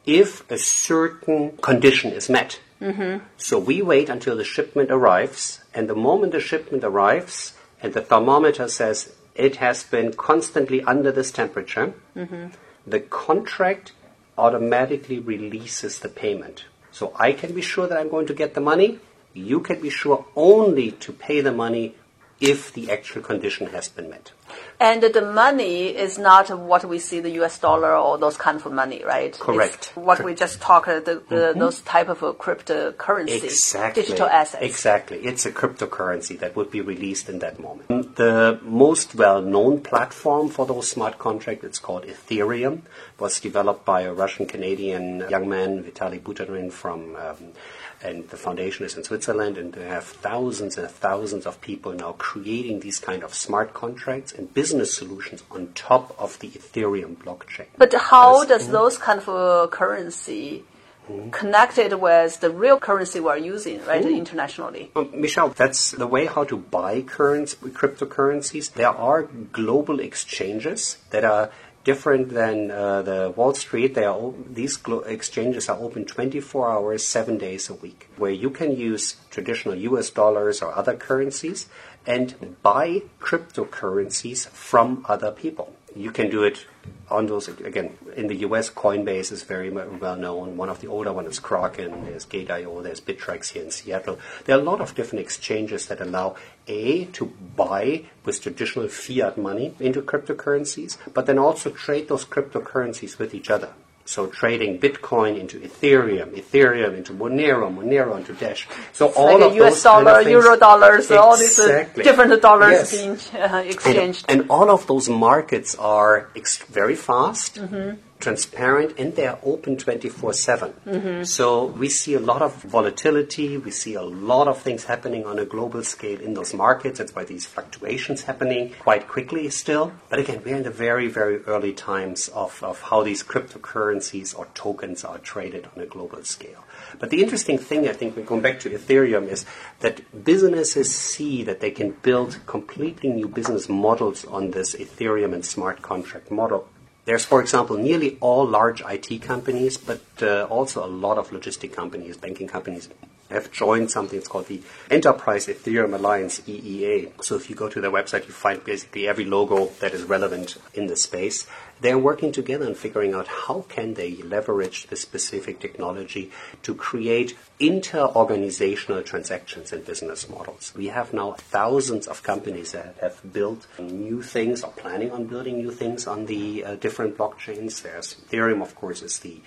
[0.07, 2.61] if a certain condition is met.
[2.81, 3.25] Mm-hmm.
[3.37, 8.01] So we wait until the shipment arrives, and the moment the shipment arrives and the
[8.01, 12.49] thermometer says it has been constantly under this temperature, mm-hmm.
[12.87, 13.93] the contract
[14.37, 16.65] automatically releases the payment.
[16.91, 18.99] So I can be sure that I'm going to get the money.
[19.35, 21.95] You can be sure only to pay the money
[22.41, 24.33] if the actual condition has been met.
[24.81, 27.59] And the money is not what we see the U.S.
[27.59, 29.33] dollar or those kind of money, right?
[29.33, 29.75] Correct.
[29.75, 31.59] It's what we just talked the, the mm-hmm.
[31.59, 34.03] those type of cryptocurrency, exactly.
[34.03, 34.63] digital assets.
[34.63, 38.17] Exactly, it's a cryptocurrency that would be released in that moment.
[38.17, 42.83] The most well-known platform for those smart contracts, it's called Ethereum,
[43.19, 47.17] was developed by a Russian-Canadian young man, Vitalik Buterin from.
[47.17, 47.53] Um,
[48.03, 52.13] and the foundation is in Switzerland, and they have thousands and thousands of people now
[52.13, 57.67] creating these kind of smart contracts and business solutions on top of the Ethereum blockchain.
[57.77, 58.73] But how does mm-hmm.
[58.73, 60.65] those kind of uh, currency
[61.09, 61.31] mm-hmm.
[61.31, 64.17] connected with the real currency we're using, right, mm.
[64.17, 64.91] internationally.
[64.95, 68.73] Um, Michelle, that's the way how to buy currency, cryptocurrencies.
[68.73, 71.51] There are global exchanges that are
[71.89, 73.95] different than uh, the Wall Street.
[73.95, 78.77] They are these exchanges are open 24 hours, seven days a week, where you can
[78.77, 80.11] use traditional U.S.
[80.11, 81.67] dollars or other currencies
[82.05, 85.78] and buy cryptocurrencies from other people.
[85.99, 86.65] You can do it
[87.11, 90.57] on those again in the US, Coinbase is very well known.
[90.57, 92.05] One of the older ones is Kraken.
[92.05, 92.83] There's Gate.io.
[92.83, 94.17] There's Bittrex here in Seattle.
[94.45, 96.37] There are a lot of different exchanges that allow
[96.69, 103.19] a to buy with traditional fiat money into cryptocurrencies, but then also trade those cryptocurrencies
[103.19, 103.73] with each other.
[104.09, 108.67] So trading Bitcoin into Ethereum, Ethereum into Monero, Monero into Dash.
[108.95, 111.19] So it's all like of US those dollar, kind of Euro dollars, exactly.
[111.19, 112.97] all these uh, different dollars yes.
[112.97, 114.25] being uh, exchanged.
[114.31, 117.57] And, and, all of those markets are ex- very fast.
[117.57, 120.75] Mm-hmm transparent and they are open 24 7.
[120.87, 121.25] Mm-hmm.
[121.25, 125.39] So we see a lot of volatility, we see a lot of things happening on
[125.39, 126.99] a global scale in those markets.
[126.99, 129.93] That's why these fluctuations happening quite quickly still.
[130.11, 134.47] But again, we're in the very, very early times of, of how these cryptocurrencies or
[134.53, 136.65] tokens are traded on a global scale.
[136.99, 139.47] But the interesting thing, I think, we come back to Ethereum, is
[139.81, 145.45] that businesses see that they can build completely new business models on this Ethereum and
[145.45, 146.69] smart contract model
[147.09, 151.73] there's, for example, nearly all large IT companies, but uh, also a lot of logistic
[151.73, 152.91] companies, banking companies
[153.31, 157.25] have joined something that's called the Enterprise Ethereum Alliance EEA.
[157.25, 160.59] So if you go to their website, you find basically every logo that is relevant
[160.75, 161.47] in the space.
[161.81, 166.31] They're working together and figuring out how can they leverage this specific technology
[166.63, 170.73] to create inter-organizational transactions and business models.
[170.77, 175.59] We have now thousands of companies that have built new things or planning on building
[175.59, 177.83] new things on the uh, different blockchains.
[177.83, 179.41] There's Ethereum, of course, is the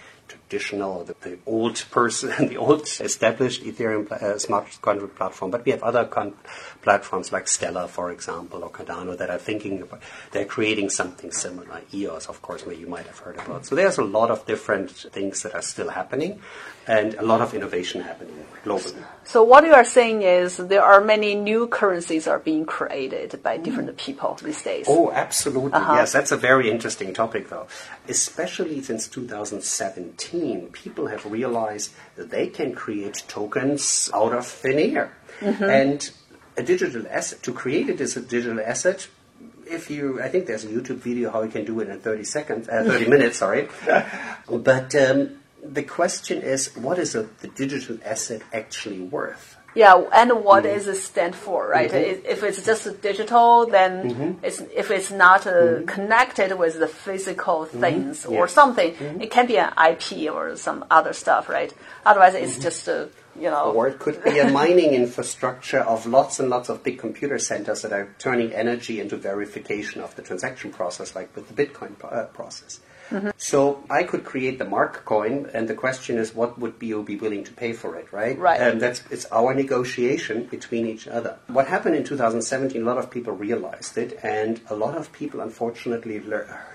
[0.51, 5.49] traditional, the, the old person, the old established Ethereum uh, smart contract platform.
[5.51, 6.33] But we have other con-
[6.81, 11.81] platforms like Stellar, for example, or Cardano that are thinking about, they're creating something similar.
[11.93, 13.65] EOS, of course, where you might have heard about.
[13.65, 16.41] So there's a lot of different things that are still happening
[16.87, 19.03] and a lot of innovation happening globally.
[19.23, 23.57] So what you are saying is there are many new currencies are being created by
[23.57, 24.87] different people these days.
[24.89, 25.73] Oh, absolutely.
[25.73, 25.93] Uh-huh.
[25.93, 27.67] Yes, that's a very interesting topic though.
[28.09, 30.40] Especially since 2017,
[30.71, 35.17] people have realized that they can create tokens out of thin air.
[35.39, 35.63] Mm-hmm.
[35.63, 36.11] And
[36.57, 39.07] a digital asset, to create it as a digital asset,
[39.65, 42.23] if you, I think there's a YouTube video how you can do it in 30
[42.23, 43.69] seconds, uh, 30 minutes, sorry.
[44.49, 49.50] but um, the question is, what is a, the digital asset actually worth?
[49.73, 50.89] Yeah, and what mm-hmm.
[50.89, 51.89] it stand for, right?
[51.89, 52.25] Mm-hmm.
[52.25, 54.45] If it's just digital, then mm-hmm.
[54.45, 55.85] it's, if it's not uh, mm-hmm.
[55.85, 57.79] connected with the physical mm-hmm.
[57.79, 58.53] things or yes.
[58.53, 59.21] something, mm-hmm.
[59.21, 61.73] it can be an IP or some other stuff, right?
[62.05, 63.71] Otherwise, it's just a you know.
[63.71, 67.81] Or it could be a mining infrastructure of lots and lots of big computer centers
[67.83, 72.25] that are turning energy into verification of the transaction process, like with the Bitcoin uh,
[72.25, 72.81] process.
[73.11, 73.29] Mm-hmm.
[73.37, 77.17] So I could create the mark coin, and the question is, what would BO be
[77.17, 78.37] willing to pay for it, right?
[78.37, 78.59] Right.
[78.59, 81.37] And that's it's our negotiation between each other.
[81.47, 82.81] What happened in 2017?
[82.81, 86.21] A lot of people realized it, and a lot of people, unfortunately,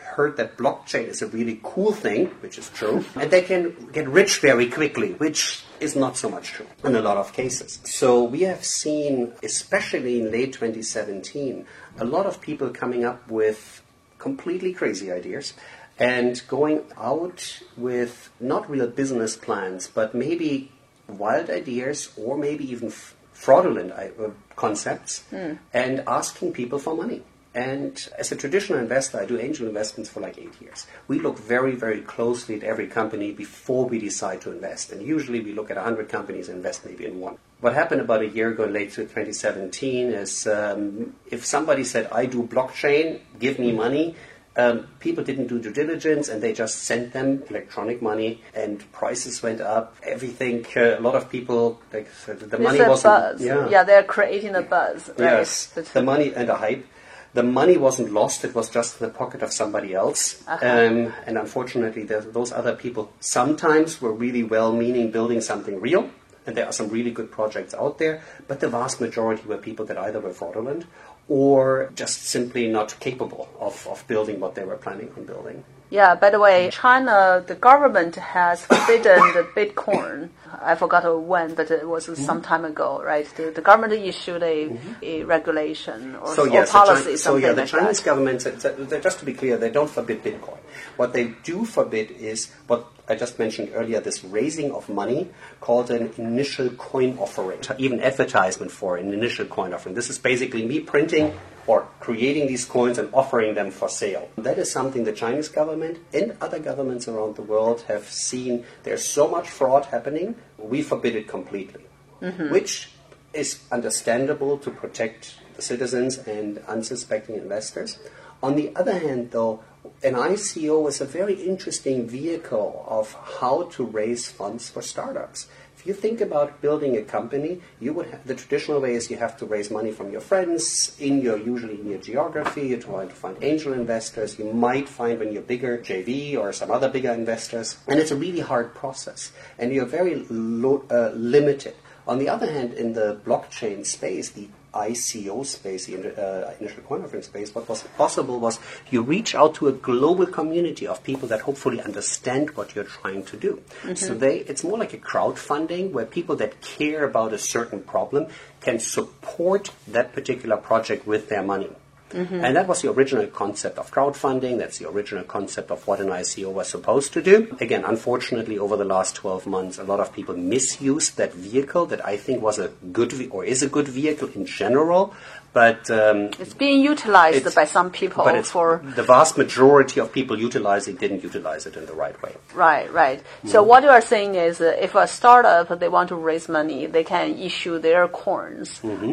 [0.05, 4.09] heard that blockchain is a really cool thing, which is true, and they can get
[4.09, 7.81] rich very quickly, which is not so much true in a lot of cases.
[7.85, 11.66] So we have seen, especially in late 2017,
[11.99, 13.83] a lot of people coming up with
[14.18, 15.53] completely crazy ideas
[15.98, 20.70] and going out with not real business plans, but maybe
[21.09, 25.59] wild ideas or maybe even f- fraudulent uh, concepts mm.
[25.72, 27.22] and asking people for money.
[27.54, 30.87] And as a traditional investor, I do angel investments for like eight years.
[31.09, 34.92] We look very, very closely at every company before we decide to invest.
[34.92, 37.38] And usually we look at 100 companies and invest maybe in one.
[37.61, 42.42] What happened about a year ago, late 2017, is um, if somebody said, I do
[42.42, 44.16] blockchain, give me money,
[44.57, 49.42] Um, people didn't do due diligence and they just sent them electronic money and prices
[49.42, 49.95] went up.
[50.03, 53.40] Everything, uh, a lot of people, like, the money wasn't.
[53.40, 53.69] Yeah.
[53.69, 55.09] yeah, they're creating a buzz.
[55.11, 55.19] Right?
[55.19, 56.87] Yes, the money and a hype.
[57.35, 60.42] The money wasn't lost; it was just in the pocket of somebody else.
[60.49, 60.66] Uh-huh.
[60.66, 66.09] Um, and unfortunately, the, those other people sometimes were really well-meaning, building something real.
[66.47, 69.85] And there are some really good projects out there, but the vast majority were people
[69.87, 70.87] that either were fraudulent
[71.28, 75.64] or just simply not capable of, of building what they were planning on building.
[75.88, 80.31] Yeah, by the way, China, the government has forbidden the Bitcoin.
[80.61, 82.22] I forgot when, but it was Mm-hmm.
[82.25, 83.27] some time ago, right?
[83.37, 84.72] The, the government issued a,
[85.03, 88.05] a regulation or, So or yes, the policy, Chi- so yeah, the like Chinese that.
[88.05, 88.42] government.
[88.42, 90.59] so- so- Just to be clear, they don't forbid Bitcoin.
[90.96, 95.29] What they do forbid is what I just mentioned earlier: this raising of money
[95.61, 99.94] called an initial coin offering, even advertisement for an initial coin offering.
[99.94, 101.33] This is basically me printing
[101.66, 104.29] or creating these coins and offering them for sale.
[104.37, 108.64] That is something the Chinese government and other governments around the world have seen.
[108.85, 110.37] There's so much fraud happening.
[110.59, 111.85] We forbid it completely,
[112.22, 112.50] mm-hmm.
[112.50, 112.90] which
[113.33, 117.98] is understandable to protect the citizens and unsuspecting investors.
[118.42, 119.62] On the other hand, though,
[120.02, 125.48] an ICO is a very interesting vehicle of how to raise funds for startups.
[125.87, 129.37] You think about building a company, you would have, the traditional way is you have
[129.37, 132.66] to raise money from your friends in your usually in your geography.
[132.66, 134.37] You're trying to find angel investors.
[134.37, 138.16] You might find when you're bigger JV or some other bigger investors, and it's a
[138.16, 141.77] really hard process, and you're very lo- uh, limited.
[142.09, 147.02] On the other hand, in the blockchain space, the ICO space, the uh, initial coin
[147.02, 148.58] offering space, what was possible was
[148.90, 153.24] you reach out to a global community of people that hopefully understand what you're trying
[153.24, 153.62] to do.
[153.94, 158.26] So they, it's more like a crowdfunding where people that care about a certain problem
[158.60, 161.70] can support that particular project with their money.
[162.11, 162.45] Mm-hmm.
[162.45, 164.59] And that was the original concept of crowdfunding.
[164.59, 167.57] That's the original concept of what an ICO was supposed to do.
[167.61, 172.07] Again, unfortunately, over the last 12 months, a lot of people misused that vehicle that
[172.07, 175.14] I think was a good ve- or is a good vehicle in general.
[175.57, 178.23] But um, It's being utilized It's- by some people
[178.55, 178.69] for
[179.01, 182.35] the vast majority of people utilize it didn't utilize it in the right way.
[182.66, 183.21] Right, right.
[183.53, 183.69] So Mm-hmm.
[183.71, 187.05] what you are saying is, uh, if a startup they want to raise money, they
[187.14, 188.69] can issue their coins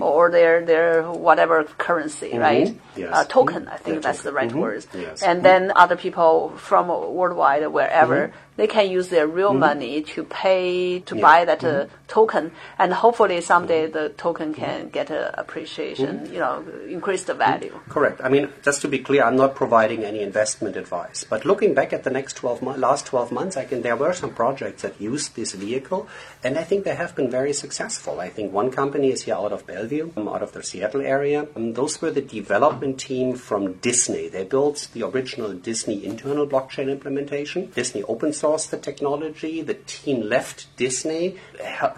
[0.10, 0.92] or their their
[1.28, 2.68] whatever currency, right?
[2.76, 3.02] Mm-hmm.
[3.04, 3.12] Yes.
[3.16, 3.62] Uh, token.
[3.76, 4.42] I think Yeah, that's the token.
[4.50, 4.82] right word.
[5.08, 5.18] Yes.
[5.30, 6.32] And then other people
[6.70, 6.84] from
[7.20, 8.20] worldwide, wherever,
[8.58, 11.22] they can use their real money to pay to Yeah.
[11.22, 16.30] buy that uh, token, and hopefully someday the token can get a appreciation.
[16.32, 17.74] You know, increase the value.
[17.90, 18.22] Correct.
[18.24, 21.24] I mean, just to be clear, I'm not providing any investment advice.
[21.24, 24.14] But looking back at the next 12 months, last 12 months, I can, there were
[24.14, 26.08] some projects that used this vehicle,
[26.44, 28.20] and I think they have been very successful.
[28.20, 31.48] I think one company is here out of Bellevue, um, out of the Seattle area.
[31.56, 34.28] Um, those were the development team from Disney.
[34.28, 37.72] They built the original Disney internal blockchain implementation.
[37.74, 39.62] Disney open sourced the technology.
[39.62, 41.38] The team left Disney,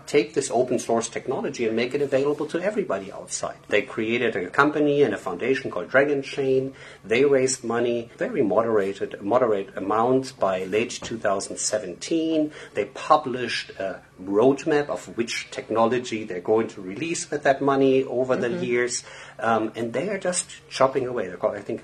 [0.05, 3.57] take this open source technology and make it available to everybody outside.
[3.67, 6.73] They created a company and a foundation called Dragon Chain.
[7.03, 12.51] They raised money, very moderated, moderate amounts by late 2017.
[12.75, 18.35] They published a roadmap of which technology they're going to release with that money over
[18.35, 19.03] the years.
[19.39, 21.27] Um, and they are just chopping away.
[21.27, 21.83] They're called, I think,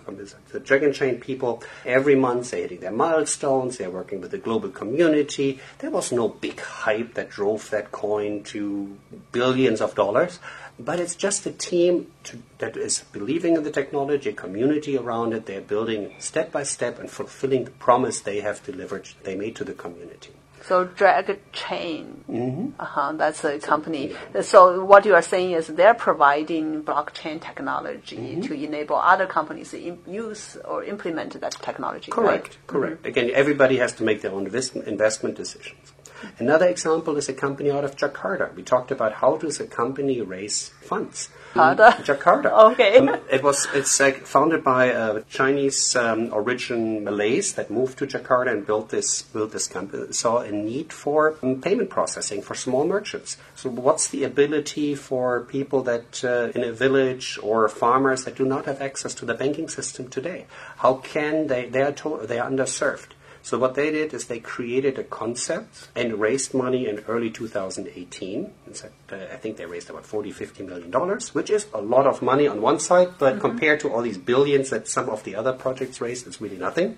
[0.51, 1.61] the Dragon Chain people.
[1.85, 3.77] Every month they're hitting their milestones.
[3.77, 5.59] They're working with the global community.
[5.79, 8.97] There was no big hype that drove that coin to
[9.31, 10.39] billions of dollars.
[10.79, 15.33] But it's just a team to, that is believing in the technology, a community around
[15.33, 15.45] it.
[15.45, 19.63] They're building step by step and fulfilling the promise they have delivered, they made to
[19.63, 20.31] the community.
[20.67, 22.79] So Drag Chain, Mm-hmm.
[22.79, 24.15] uh-huh, that's a company.
[24.41, 28.41] So what you are saying is they're providing blockchain technology Mm-hmm.
[28.41, 32.11] to enable other companies to im- use or implement that technology.
[32.11, 32.67] Correct, right?
[32.67, 33.05] correct.
[33.05, 35.93] Again, everybody has to make their own invest- investment decisions.
[36.39, 38.53] Another example is a company out of Jakarta.
[38.55, 41.29] We talked about how does a company raise funds.
[41.53, 42.03] Jakarta?
[42.03, 42.51] Jakarta.
[42.71, 42.97] Okay.
[42.97, 48.07] Um, it was it's uh, founded by uh, Chinese um, origin Malays that moved to
[48.07, 50.13] Jakarta and built this built this company.
[50.13, 53.37] Saw a need for um, payment processing for small merchants.
[53.55, 58.45] So what's the ability for people that uh, in a village or farmers that do
[58.45, 60.45] not have access to the banking system today?
[60.77, 61.65] How can they?
[61.67, 63.11] They are to, they are underserved.
[63.43, 68.51] So what they did is they created a concept and raised money in early 2018.
[68.73, 72.07] Fact, uh, I think they raised about 40, 50 million dollars, which is a lot
[72.07, 73.41] of money on one side, but mm-hmm.
[73.41, 76.97] compared to all these billions that some of the other projects raised, it's really nothing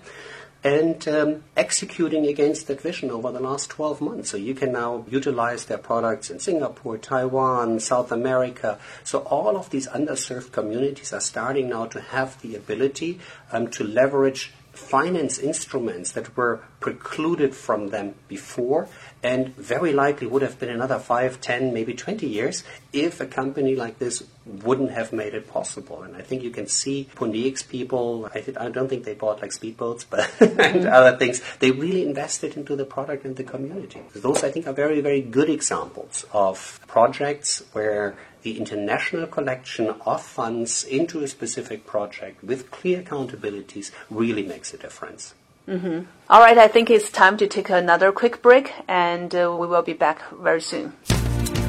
[0.64, 4.30] and um, executing against that vision over the last 12 months.
[4.30, 8.78] So you can now utilize their products in Singapore, Taiwan, South America.
[9.04, 13.20] So all of these underserved communities are starting now to have the ability
[13.52, 18.88] um, to leverage finance instruments that were precluded from them before
[19.22, 22.62] and very likely would have been another 5, 10, maybe 20 years
[22.92, 26.02] if a company like this wouldn't have made it possible.
[26.02, 29.14] And I think you can see Pundi X people, I, th- I don't think they
[29.14, 31.40] bought like speedboats but and other things.
[31.58, 34.02] They really invested into the product and the community.
[34.14, 40.22] Those, I think, are very, very good examples of projects where the international collection of
[40.22, 45.34] funds into a specific project with clear accountabilities really makes a difference.
[45.66, 46.02] Mm-hmm.
[46.28, 49.82] All right, I think it's time to take another quick break, and uh, we will
[49.82, 50.92] be back very soon.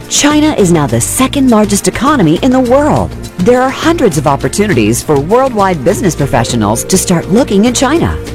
[0.09, 3.09] China is now the second largest economy in the world.
[3.47, 8.34] There are hundreds of opportunities for worldwide business professionals to start looking in China.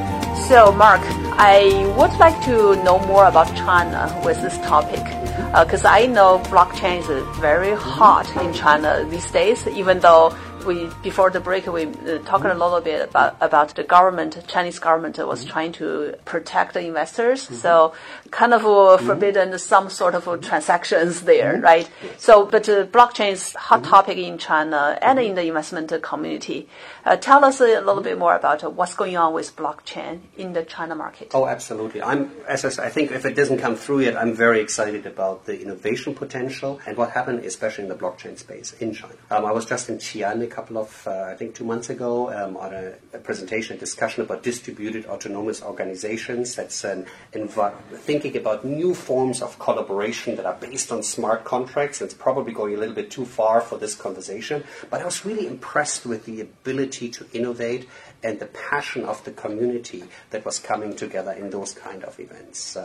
[0.49, 1.03] So, Mark,
[1.37, 5.14] I would like to know more about China with this topic
[5.63, 10.35] because uh, I know blockchain is very hot in China these days, even though
[10.65, 14.79] we before the break we uh, talked a little bit about about the government Chinese
[14.79, 15.51] government was mm-hmm.
[15.51, 17.55] trying to protect the investors mm-hmm.
[17.55, 17.93] so
[18.31, 19.07] kind of uh, mm-hmm.
[19.07, 21.65] forbidden some sort of transactions there mm-hmm.
[21.65, 23.91] right so but uh, blockchain is hot mm-hmm.
[23.91, 26.69] topic in China and in the investment community
[27.05, 30.53] uh, tell us a little bit more about uh, what's going on with blockchain in
[30.53, 34.01] the China market oh absolutely I'm as I, I think if it doesn't come through
[34.01, 38.39] yet I'm very excited about the innovation potential and what happened especially in the blockchain
[38.39, 41.65] space in China um, I was just in Xi'an couple of, uh, I think, two
[41.65, 46.55] months ago um, on a, a, presentation, a discussion about distributed autonomous organizations.
[46.55, 52.01] That's an thinking about new forms of collaboration that are based on smart contracts.
[52.01, 55.47] It's probably going a little bit too far for this conversation, but I was really
[55.47, 57.89] impressed with the ability to innovate
[58.23, 62.77] and the passion of the community that was coming together in those kind of events.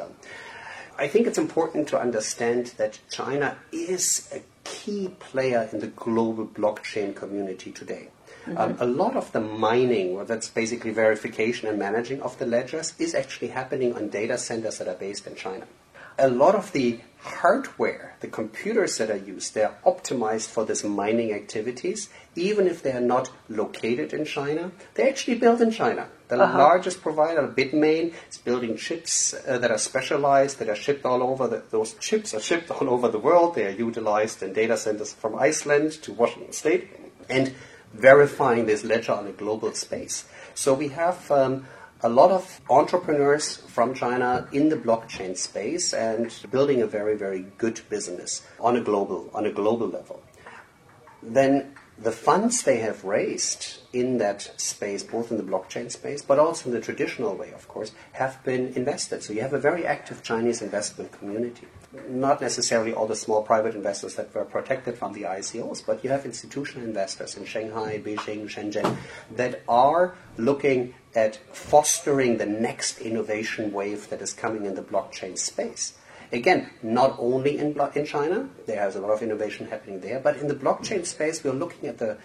[0.99, 6.45] I think it's important to understand that China is a key player in the global
[6.45, 8.09] blockchain community today.
[8.45, 8.57] Mm-hmm.
[8.57, 12.93] Um, a lot of the mining, well, that's basically verification and managing of the ledgers,
[12.99, 15.65] is actually happening on data centers that are based in China.
[16.17, 21.31] A lot of the hardware, the computers that are used, they're optimized for this mining
[21.33, 24.71] activities, even if they are not located in China.
[24.95, 26.09] They're actually built in China.
[26.29, 26.57] The uh-huh.
[26.59, 31.47] largest provider, Bitmain, is building chips uh, that are specialized, that are shipped all over.
[31.47, 33.55] The, those chips are shipped all over the world.
[33.55, 36.87] They are utilized in data centers from Iceland to Washington State,
[37.29, 37.55] and
[37.93, 40.25] verifying this ledger on a global space.
[40.53, 41.65] So we have um,
[42.01, 47.45] a lot of entrepreneurs from China in the blockchain space and building a very, very
[47.57, 50.21] good business on a global, on a global level.
[51.23, 56.39] Then the funds they have raised in that space, both in the blockchain space, but
[56.39, 59.21] also in the traditional way, of course, have been invested.
[59.21, 61.67] So you have a very active Chinese investment community.
[62.07, 66.09] Not necessarily all the small private investors that were protected from the ICOs, but you
[66.09, 68.95] have institutional investors in Shanghai, Beijing, Shenzhen
[69.35, 75.37] that are looking at fostering the next innovation wave that is coming in the blockchain
[75.37, 75.93] space.
[76.31, 80.37] Again, not only in, in China, there is a lot of innovation happening there, but
[80.37, 82.17] in the blockchain space, we're looking at the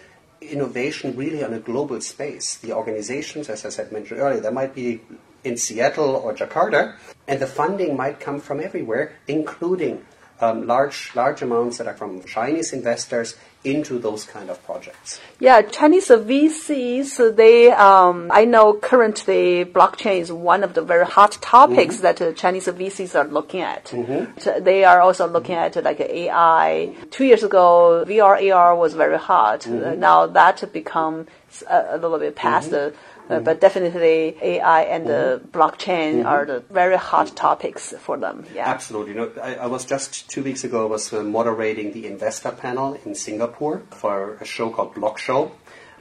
[0.43, 2.57] innovation really on a global space.
[2.57, 5.01] The organizations, as I said mentioned earlier, there might be
[5.43, 6.97] in Seattle or Jakarta,
[7.27, 10.05] and the funding might come from everywhere, including
[10.41, 15.21] um, large large amounts that are from Chinese investors into those kind of projects.
[15.41, 21.33] Yeah, Chinese VCs, they, um, I know currently blockchain is one of the very hot
[21.41, 22.03] topics mm-hmm.
[22.03, 23.87] that uh, Chinese VCs are looking at.
[23.87, 24.39] Mm-hmm.
[24.39, 26.95] So they are also looking at like AI.
[27.11, 29.61] Two years ago, VR, AR was very hot.
[29.61, 29.85] Mm-hmm.
[29.85, 31.27] Uh, now that become
[31.69, 32.95] a, a, little bit past mm-hmm.
[33.29, 35.49] The uh, but definitely AI and mm-hmm.
[35.49, 36.27] blockchain mm-hmm.
[36.27, 38.45] are the very hot topics for them.
[38.55, 39.15] Yeah, absolutely.
[39.15, 40.87] You know, I, I was just two weeks ago.
[40.87, 45.53] I was uh, moderating the investor panel in Singapore for a show called Block Show,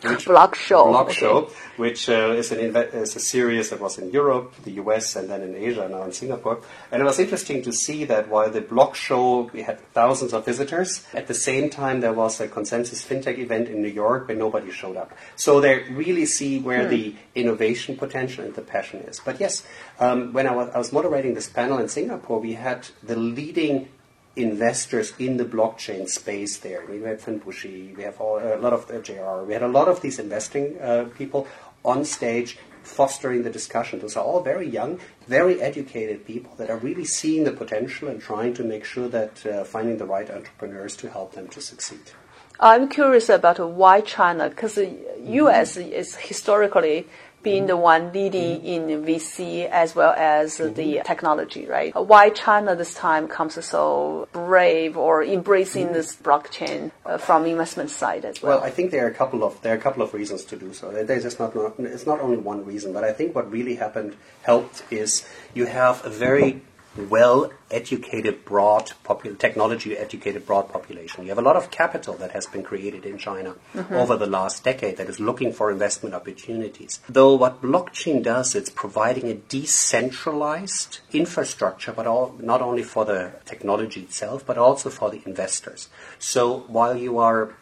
[0.04, 0.86] which, Block Show.
[0.86, 1.14] Block okay.
[1.14, 5.16] Show, which uh, is, an inve- is a series that was in Europe, the US,
[5.16, 6.62] and then in Asia, now in Singapore.
[6.92, 10.46] And it was interesting to see that while the Block Show, we had thousands of
[10.46, 14.38] visitors, at the same time there was a consensus fintech event in New York where
[14.38, 15.12] nobody showed up.
[15.36, 16.90] So they really see where hmm.
[16.90, 19.20] the innovation potential and the passion is.
[19.20, 19.64] But yes,
[20.00, 23.90] um, when I was, I was moderating this panel in Singapore, we had the leading
[24.36, 26.86] investors in the blockchain space there.
[26.90, 29.88] We had Bushi, we have all, a lot of uh, JR, we had a lot
[29.88, 31.48] of these investing uh, people
[31.86, 34.00] on stage fostering the discussion.
[34.00, 38.22] Those are all very young, very educated people that are really seeing the potential and
[38.22, 42.12] trying to make sure that uh, finding the right entrepreneurs to help them to succeed.
[42.60, 45.76] I'm curious about why China, because the U.S.
[45.76, 45.92] Mm-hmm.
[45.92, 47.08] is historically
[47.44, 48.90] being the one leading mm-hmm.
[48.90, 50.74] in VC as well as mm-hmm.
[50.74, 51.94] the technology, right?
[51.94, 55.94] Why China this time comes so brave or embracing mm-hmm.
[55.94, 58.58] this blockchain uh, from investment side as well?
[58.58, 60.56] Well, I think there are a couple of there are a couple of reasons to
[60.56, 60.92] do so.
[60.92, 64.16] There's just not, not it's not only one reason, but I think what really happened
[64.44, 66.62] helped is you have a very
[66.98, 71.24] well educated, broad popul- technology educated, broad population.
[71.24, 73.94] You have a lot of capital that has been created in China mm-hmm.
[73.94, 77.00] over the last decade that is looking for investment opportunities.
[77.10, 83.32] Though what blockchain does, it's providing a decentralized infrastructure, but all, not only for the
[83.46, 85.90] technology itself, but also for the investors.
[86.20, 87.56] So while you are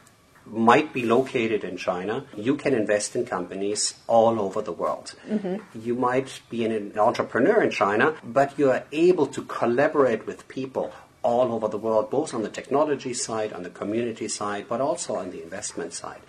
[0.46, 5.14] might be located in China, you can invest in companies all over the world.
[5.30, 5.80] Mm-hmm.
[5.80, 10.92] You might be an entrepreneur in China, but you are able to collaborate with people
[11.24, 15.16] all over the world, both on the technology side, on the community side, but also
[15.16, 16.22] on the investment side.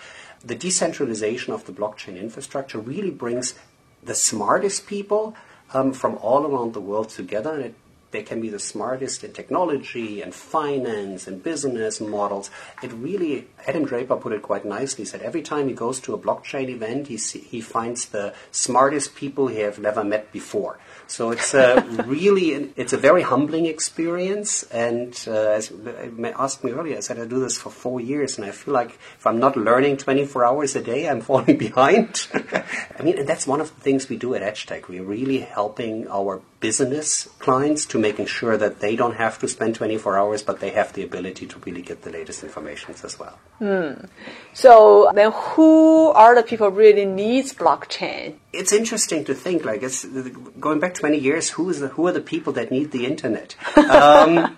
[0.45, 3.55] The decentralization of the blockchain infrastructure really brings
[4.03, 5.35] the smartest people
[5.73, 7.75] um, from all around the world together, and it
[8.13, 12.51] they can be the smartest in technology and finance and business models.
[12.83, 15.03] It really, Adam Draper put it quite nicely.
[15.03, 18.35] He said every time he goes to a blockchain event, he, see, he finds the
[18.51, 20.79] smartest people he have never met before.
[21.07, 24.63] So it's a really, it's a very humbling experience.
[24.65, 28.39] And uh, as you asked me earlier, I said I do this for four years,
[28.39, 32.29] and I feel like if I'm not learning 24 hours a day, I'm falling behind.
[32.35, 34.89] I mean, and that's one of the things we do at Adgetec.
[34.89, 39.75] We're really helping our business clients to making sure that they don't have to spend
[39.75, 43.39] 24 hours, but they have the ability to really get the latest information as well.
[43.59, 44.07] Hmm.
[44.55, 48.37] So then, who are the people really needs blockchain?
[48.53, 49.65] It's interesting to think.
[49.65, 50.07] Like it's
[50.67, 51.51] going back 20 years.
[51.51, 53.57] Who is the, who are the people that need the internet?
[53.93, 54.57] Um,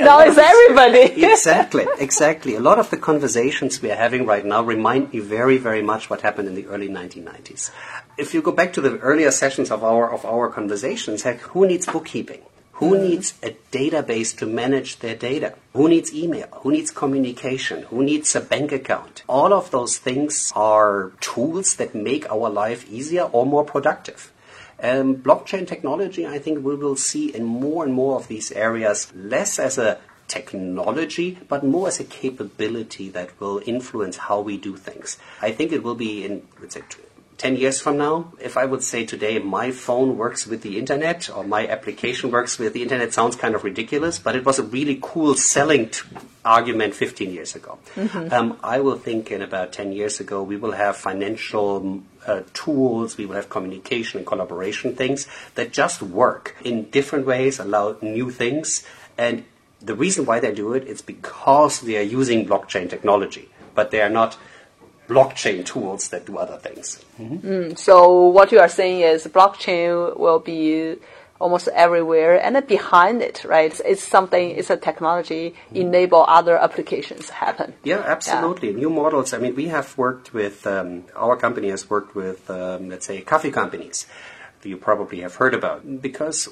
[0.08, 1.22] now it's everybody.
[1.32, 2.54] exactly, exactly.
[2.54, 6.08] A lot of the conversations we are having right now remind me very, very much
[6.08, 7.70] what happened in the early 1990s.
[8.16, 11.66] If you go back to the earlier sessions of our of our conversations, heck, who
[11.66, 12.40] needs bookkeeping?
[12.80, 13.08] Who mm-hmm.
[13.08, 15.54] needs a database to manage their data?
[15.74, 16.48] Who needs email?
[16.62, 17.82] Who needs communication?
[17.90, 19.22] Who needs a bank account?
[19.28, 24.32] All of those things are tools that make our life easier or more productive.
[24.82, 29.12] Um, blockchain technology, I think we will see in more and more of these areas
[29.14, 34.76] less as a technology, but more as a capability that will influence how we do
[34.76, 35.18] things.
[35.42, 36.82] I think it will be in, let's say,
[37.40, 41.30] 10 years from now, if I would say today my phone works with the internet
[41.34, 44.62] or my application works with the internet, sounds kind of ridiculous, but it was a
[44.62, 46.02] really cool selling t-
[46.44, 47.78] argument 15 years ago.
[47.94, 48.30] Mm-hmm.
[48.30, 53.16] Um, I will think in about 10 years ago, we will have financial uh, tools,
[53.16, 58.30] we will have communication and collaboration things that just work in different ways, allow new
[58.30, 58.84] things.
[59.16, 59.44] And
[59.80, 64.02] the reason why they do it is because they are using blockchain technology, but they
[64.02, 64.36] are not
[65.10, 67.04] blockchain tools that do other things.
[67.18, 67.48] Mm-hmm.
[67.48, 70.96] Mm, so what you are saying is blockchain will be
[71.40, 73.72] almost everywhere and behind it, right?
[73.84, 77.72] It's something, it's a technology enable other applications happen.
[77.82, 78.70] Yeah, absolutely.
[78.70, 78.82] Yeah.
[78.84, 79.32] New models.
[79.32, 83.22] I mean, we have worked with, um, our company has worked with, um, let's say,
[83.22, 84.06] coffee companies
[84.62, 86.48] you probably have heard about because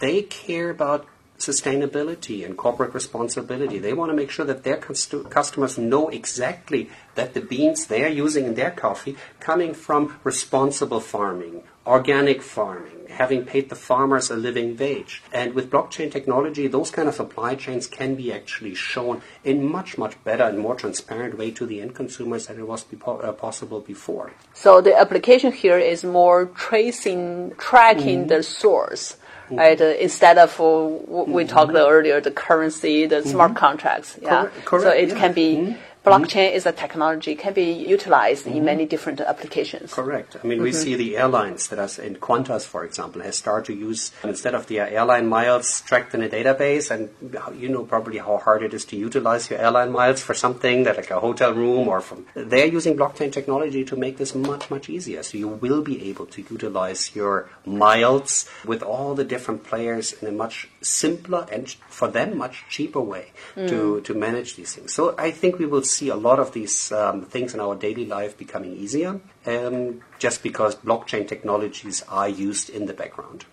[0.00, 1.06] they care about
[1.38, 3.78] sustainability and corporate responsibility.
[3.78, 8.44] They want to make sure that their customers know exactly that the beans they're using
[8.44, 14.76] in their coffee coming from responsible farming, organic farming, having paid the farmers a living
[14.76, 15.22] wage.
[15.32, 19.96] And with blockchain technology, those kind of supply chains can be actually shown in much,
[19.96, 23.80] much better and more transparent way to the end consumers than it was uh, possible
[23.80, 24.32] before.
[24.54, 28.28] So the application here is more tracing, tracking mm-hmm.
[28.28, 29.16] the source
[29.50, 29.80] right?
[29.80, 31.48] Instead of uh, we mm-hmm.
[31.48, 33.30] talked earlier, the currency, the mm-hmm.
[33.30, 34.18] smart contracts.
[34.20, 34.48] Yeah.
[34.64, 34.84] Correct.
[34.84, 36.24] So it can be mm-hmm.
[36.24, 38.58] Blockchain is a technology can be utilized mm-hmm.
[38.58, 39.92] in many different applications.
[39.92, 40.36] Correct.
[40.36, 40.64] I mean, mm-hmm.
[40.64, 44.54] we see the airlines that are in Qantas, for example, has started to use instead
[44.54, 47.10] of the airline miles tracked in a database, and
[47.58, 50.96] you know probably how hard it is to utilize your airline miles for something that
[50.96, 52.26] like a hotel room or from.
[52.34, 55.22] They're using blockchain technology to make this much much easier.
[55.22, 60.28] So you will be able to utilize your miles with all the different players in
[60.28, 63.68] a much simpler and for them much cheaper way mm.
[63.68, 64.94] to to manage these things.
[64.94, 68.06] So I think we will see a lot of these um, things in our daily
[68.06, 73.44] life becoming easier um, just because blockchain technologies are used in the background.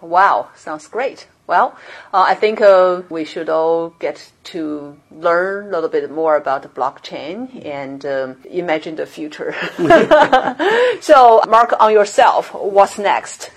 [0.00, 1.26] Wow, sounds great.
[1.46, 1.74] Well,
[2.12, 6.62] uh, I think uh, we should all get to learn a little bit more about
[6.62, 9.54] the blockchain and um, imagine the future.
[11.00, 13.50] so, Mark, on yourself, what's next?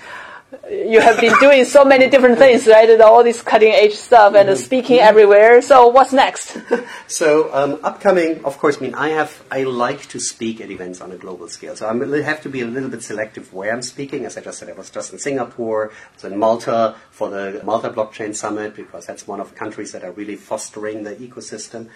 [0.70, 2.89] You have been doing so many different things, right?
[2.89, 4.62] And all this cutting edge stuff and mm-hmm.
[4.62, 5.08] speaking mm-hmm.
[5.08, 5.62] everywhere.
[5.62, 6.58] So what's next?
[7.08, 10.99] so um, upcoming, of course, I mean I have I like to speak at events
[10.99, 11.76] on a global scale.
[11.76, 14.26] So I have to be a little bit selective where I'm speaking.
[14.26, 17.62] As I just said, I was just in Singapore, I was in Malta for the
[17.64, 21.89] Malta Blockchain Summit because that's one of the countries that are really fostering the ecosystem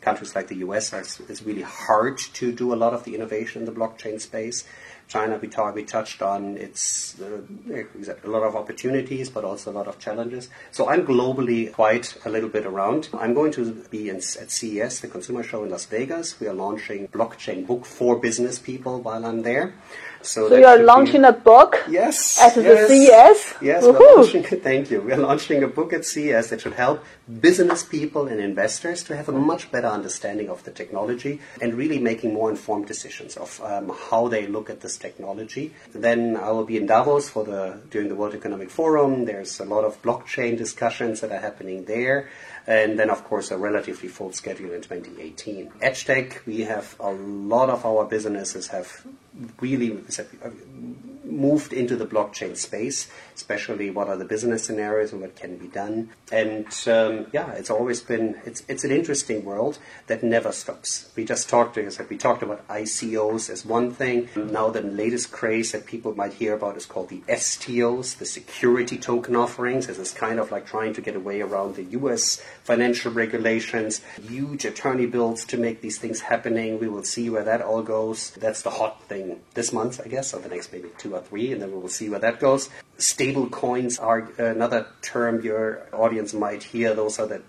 [0.00, 3.62] countries like the US, are, it's really hard to do a lot of the innovation
[3.62, 4.64] in the blockchain space.
[5.10, 7.40] China, we, talk, we touched on, it's uh,
[8.22, 10.48] a lot of opportunities, but also a lot of challenges.
[10.70, 13.08] So I'm globally quite a little bit around.
[13.12, 16.38] I'm going to be in, at CES, the consumer show in Las Vegas.
[16.38, 19.74] We are launching blockchain book for business people while I'm there.
[20.22, 23.54] So, so you are launching be, a book yes, at yes, the CES?
[23.62, 25.00] Yes, we're launching, thank you.
[25.00, 27.02] We're launching a book at CES that should help
[27.40, 31.98] business people and investors to have a much better understanding of the technology and really
[31.98, 35.72] making more informed decisions of um, how they look at this technology.
[35.94, 39.24] Then I will be in Davos for the during the World Economic Forum.
[39.24, 42.28] There's a lot of blockchain discussions that are happening there
[42.70, 45.70] and then of course a relatively full schedule in 2018.
[45.82, 49.04] Adgetec, we have a lot of our businesses have
[49.60, 49.98] really
[51.40, 55.66] moved into the blockchain space, especially what are the business scenarios and what can be
[55.66, 56.10] done.
[56.30, 61.10] And um, yeah, it's always been it's it's an interesting world that never stops.
[61.16, 64.28] We just talked, as we talked about ICOs as one thing.
[64.36, 68.98] Now the latest craze that people might hear about is called the STOs, the security
[68.98, 69.86] token offerings.
[69.86, 72.42] This is kind of like trying to get away around the U.S.
[72.64, 76.78] financial regulations, huge attorney bills to make these things happening.
[76.78, 78.30] We will see where that all goes.
[78.32, 81.52] That's the hot thing this month, I guess, or the next maybe two or three,
[81.52, 82.68] and then we will see where that goes.
[82.98, 86.92] Stable coins are uh, another term your audience might hear.
[86.92, 87.42] Those are the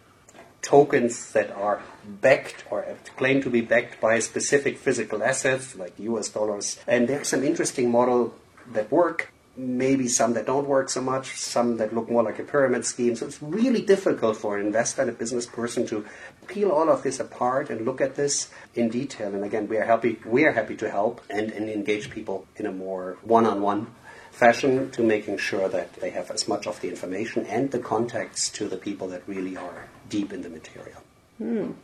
[0.62, 2.86] tokens that are backed or
[3.18, 6.80] claimed to be backed by specific physical assets like US dollars.
[6.88, 8.36] And there's some interesting model
[8.72, 12.44] that work, maybe some that don't work so much, some that look more like a
[12.44, 13.16] pyramid scheme.
[13.16, 16.06] So it's really difficult for an investor and a business person to
[16.48, 19.34] peel all of this apart and look at this in detail.
[19.34, 22.66] And again, we are happy we are happy to help and, and engage people in
[22.66, 23.88] a more one-on-one
[24.32, 28.56] fashion to making sure that they have as much of the information and the context
[28.56, 31.02] to the people that really are deep in the material.
[31.40, 31.76] Mm.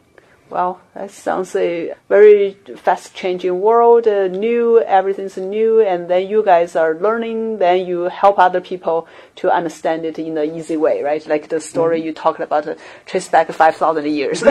[0.49, 6.41] Well, that sounds a very fast changing world, uh, new, everything's new, and then you
[6.41, 11.03] guys are learning, then you help other people to understand it in an easy way,
[11.03, 11.25] right?
[11.27, 12.07] Like the story mm-hmm.
[12.07, 12.75] you talked about, uh,
[13.05, 14.41] trace back 5,000 years.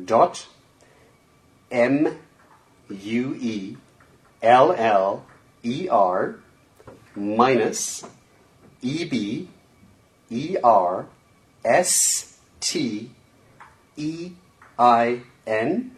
[0.04, 0.46] dot
[1.70, 2.18] m
[2.88, 3.76] U E
[4.42, 5.24] L L
[5.62, 6.36] E R
[7.16, 8.04] minus
[8.82, 9.48] E B
[10.30, 11.06] E R
[11.64, 13.10] S T
[13.96, 14.32] E
[14.78, 15.96] I N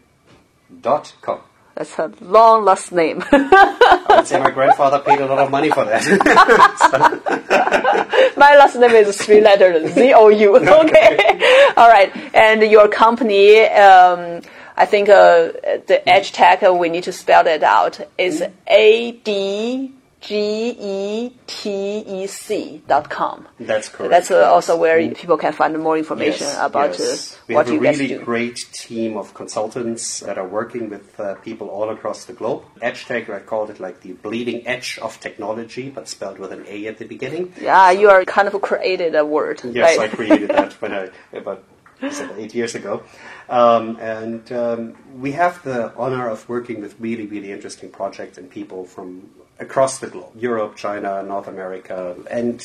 [0.81, 1.41] dot com.
[1.75, 3.23] That's a long last name.
[3.31, 6.03] I would say my grandfather paid a lot of money for that.
[8.37, 10.57] My last name is three letters, Z O U.
[10.67, 11.73] Okay.
[11.77, 12.11] All right.
[12.35, 14.41] And your company, um,
[14.77, 15.53] I think uh,
[15.87, 21.99] the Adgetec, uh, we need to spell that out, is A D G E T
[22.07, 23.47] E C dot com.
[23.61, 24.11] That's correct.
[24.11, 27.35] That's uh, also where people can find more information Yes, about yes.
[27.35, 28.25] uh, we what have you a guys really do.
[28.25, 32.65] great team of consultants that are working with uh, people all across the globe.
[32.83, 36.87] Adgetec, I called it like the bleeding edge of technology, but spelled with an A
[36.87, 37.53] at the beginning.
[37.61, 39.61] Yeah, you are kind of created a word.
[39.65, 40.11] Yes, right?
[40.11, 41.59] I created that when I seven,
[42.03, 43.03] eight years ago,
[43.49, 48.51] um, and um, we have the honor of working with really, really interesting projects and
[48.51, 52.61] people from across the globe: Europe, China, North America, and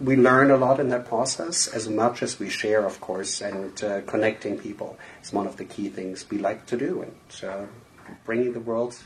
[0.00, 1.66] we learn a lot in that process.
[1.68, 5.64] As much as we share, of course, and uh, connecting people is one of the
[5.64, 7.64] key things we like to do, and uh,
[8.24, 8.96] bringing the world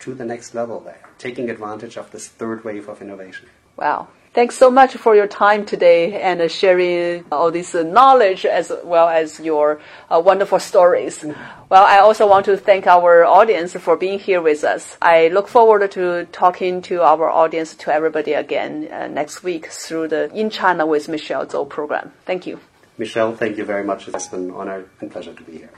[0.00, 3.48] to the next level there, taking advantage of this third wave of innovation.
[3.76, 4.08] Wow.
[4.34, 8.72] Thanks so much for your time today and uh, sharing all this uh, knowledge as
[8.82, 9.80] well as your
[10.10, 11.24] uh, wonderful stories.
[11.68, 14.96] Well, I also want to thank our audience for being here with us.
[15.00, 20.32] I look forward to talking to our audience, to everybody again next week through the
[20.34, 22.12] In China with Michelle Zhou program.
[22.26, 22.58] Thank you.
[22.98, 24.08] Michelle, thank you very much.
[24.08, 25.70] It's been an honor and pleasure to be here.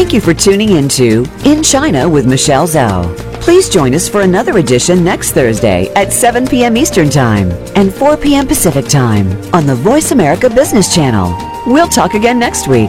[0.00, 3.14] Thank you for tuning into In China with Michelle Zhao.
[3.42, 6.78] Please join us for another edition next Thursday at 7 p.m.
[6.78, 8.46] Eastern Time and 4 p.m.
[8.46, 11.36] Pacific Time on the Voice America Business Channel.
[11.66, 12.88] We'll talk again next week.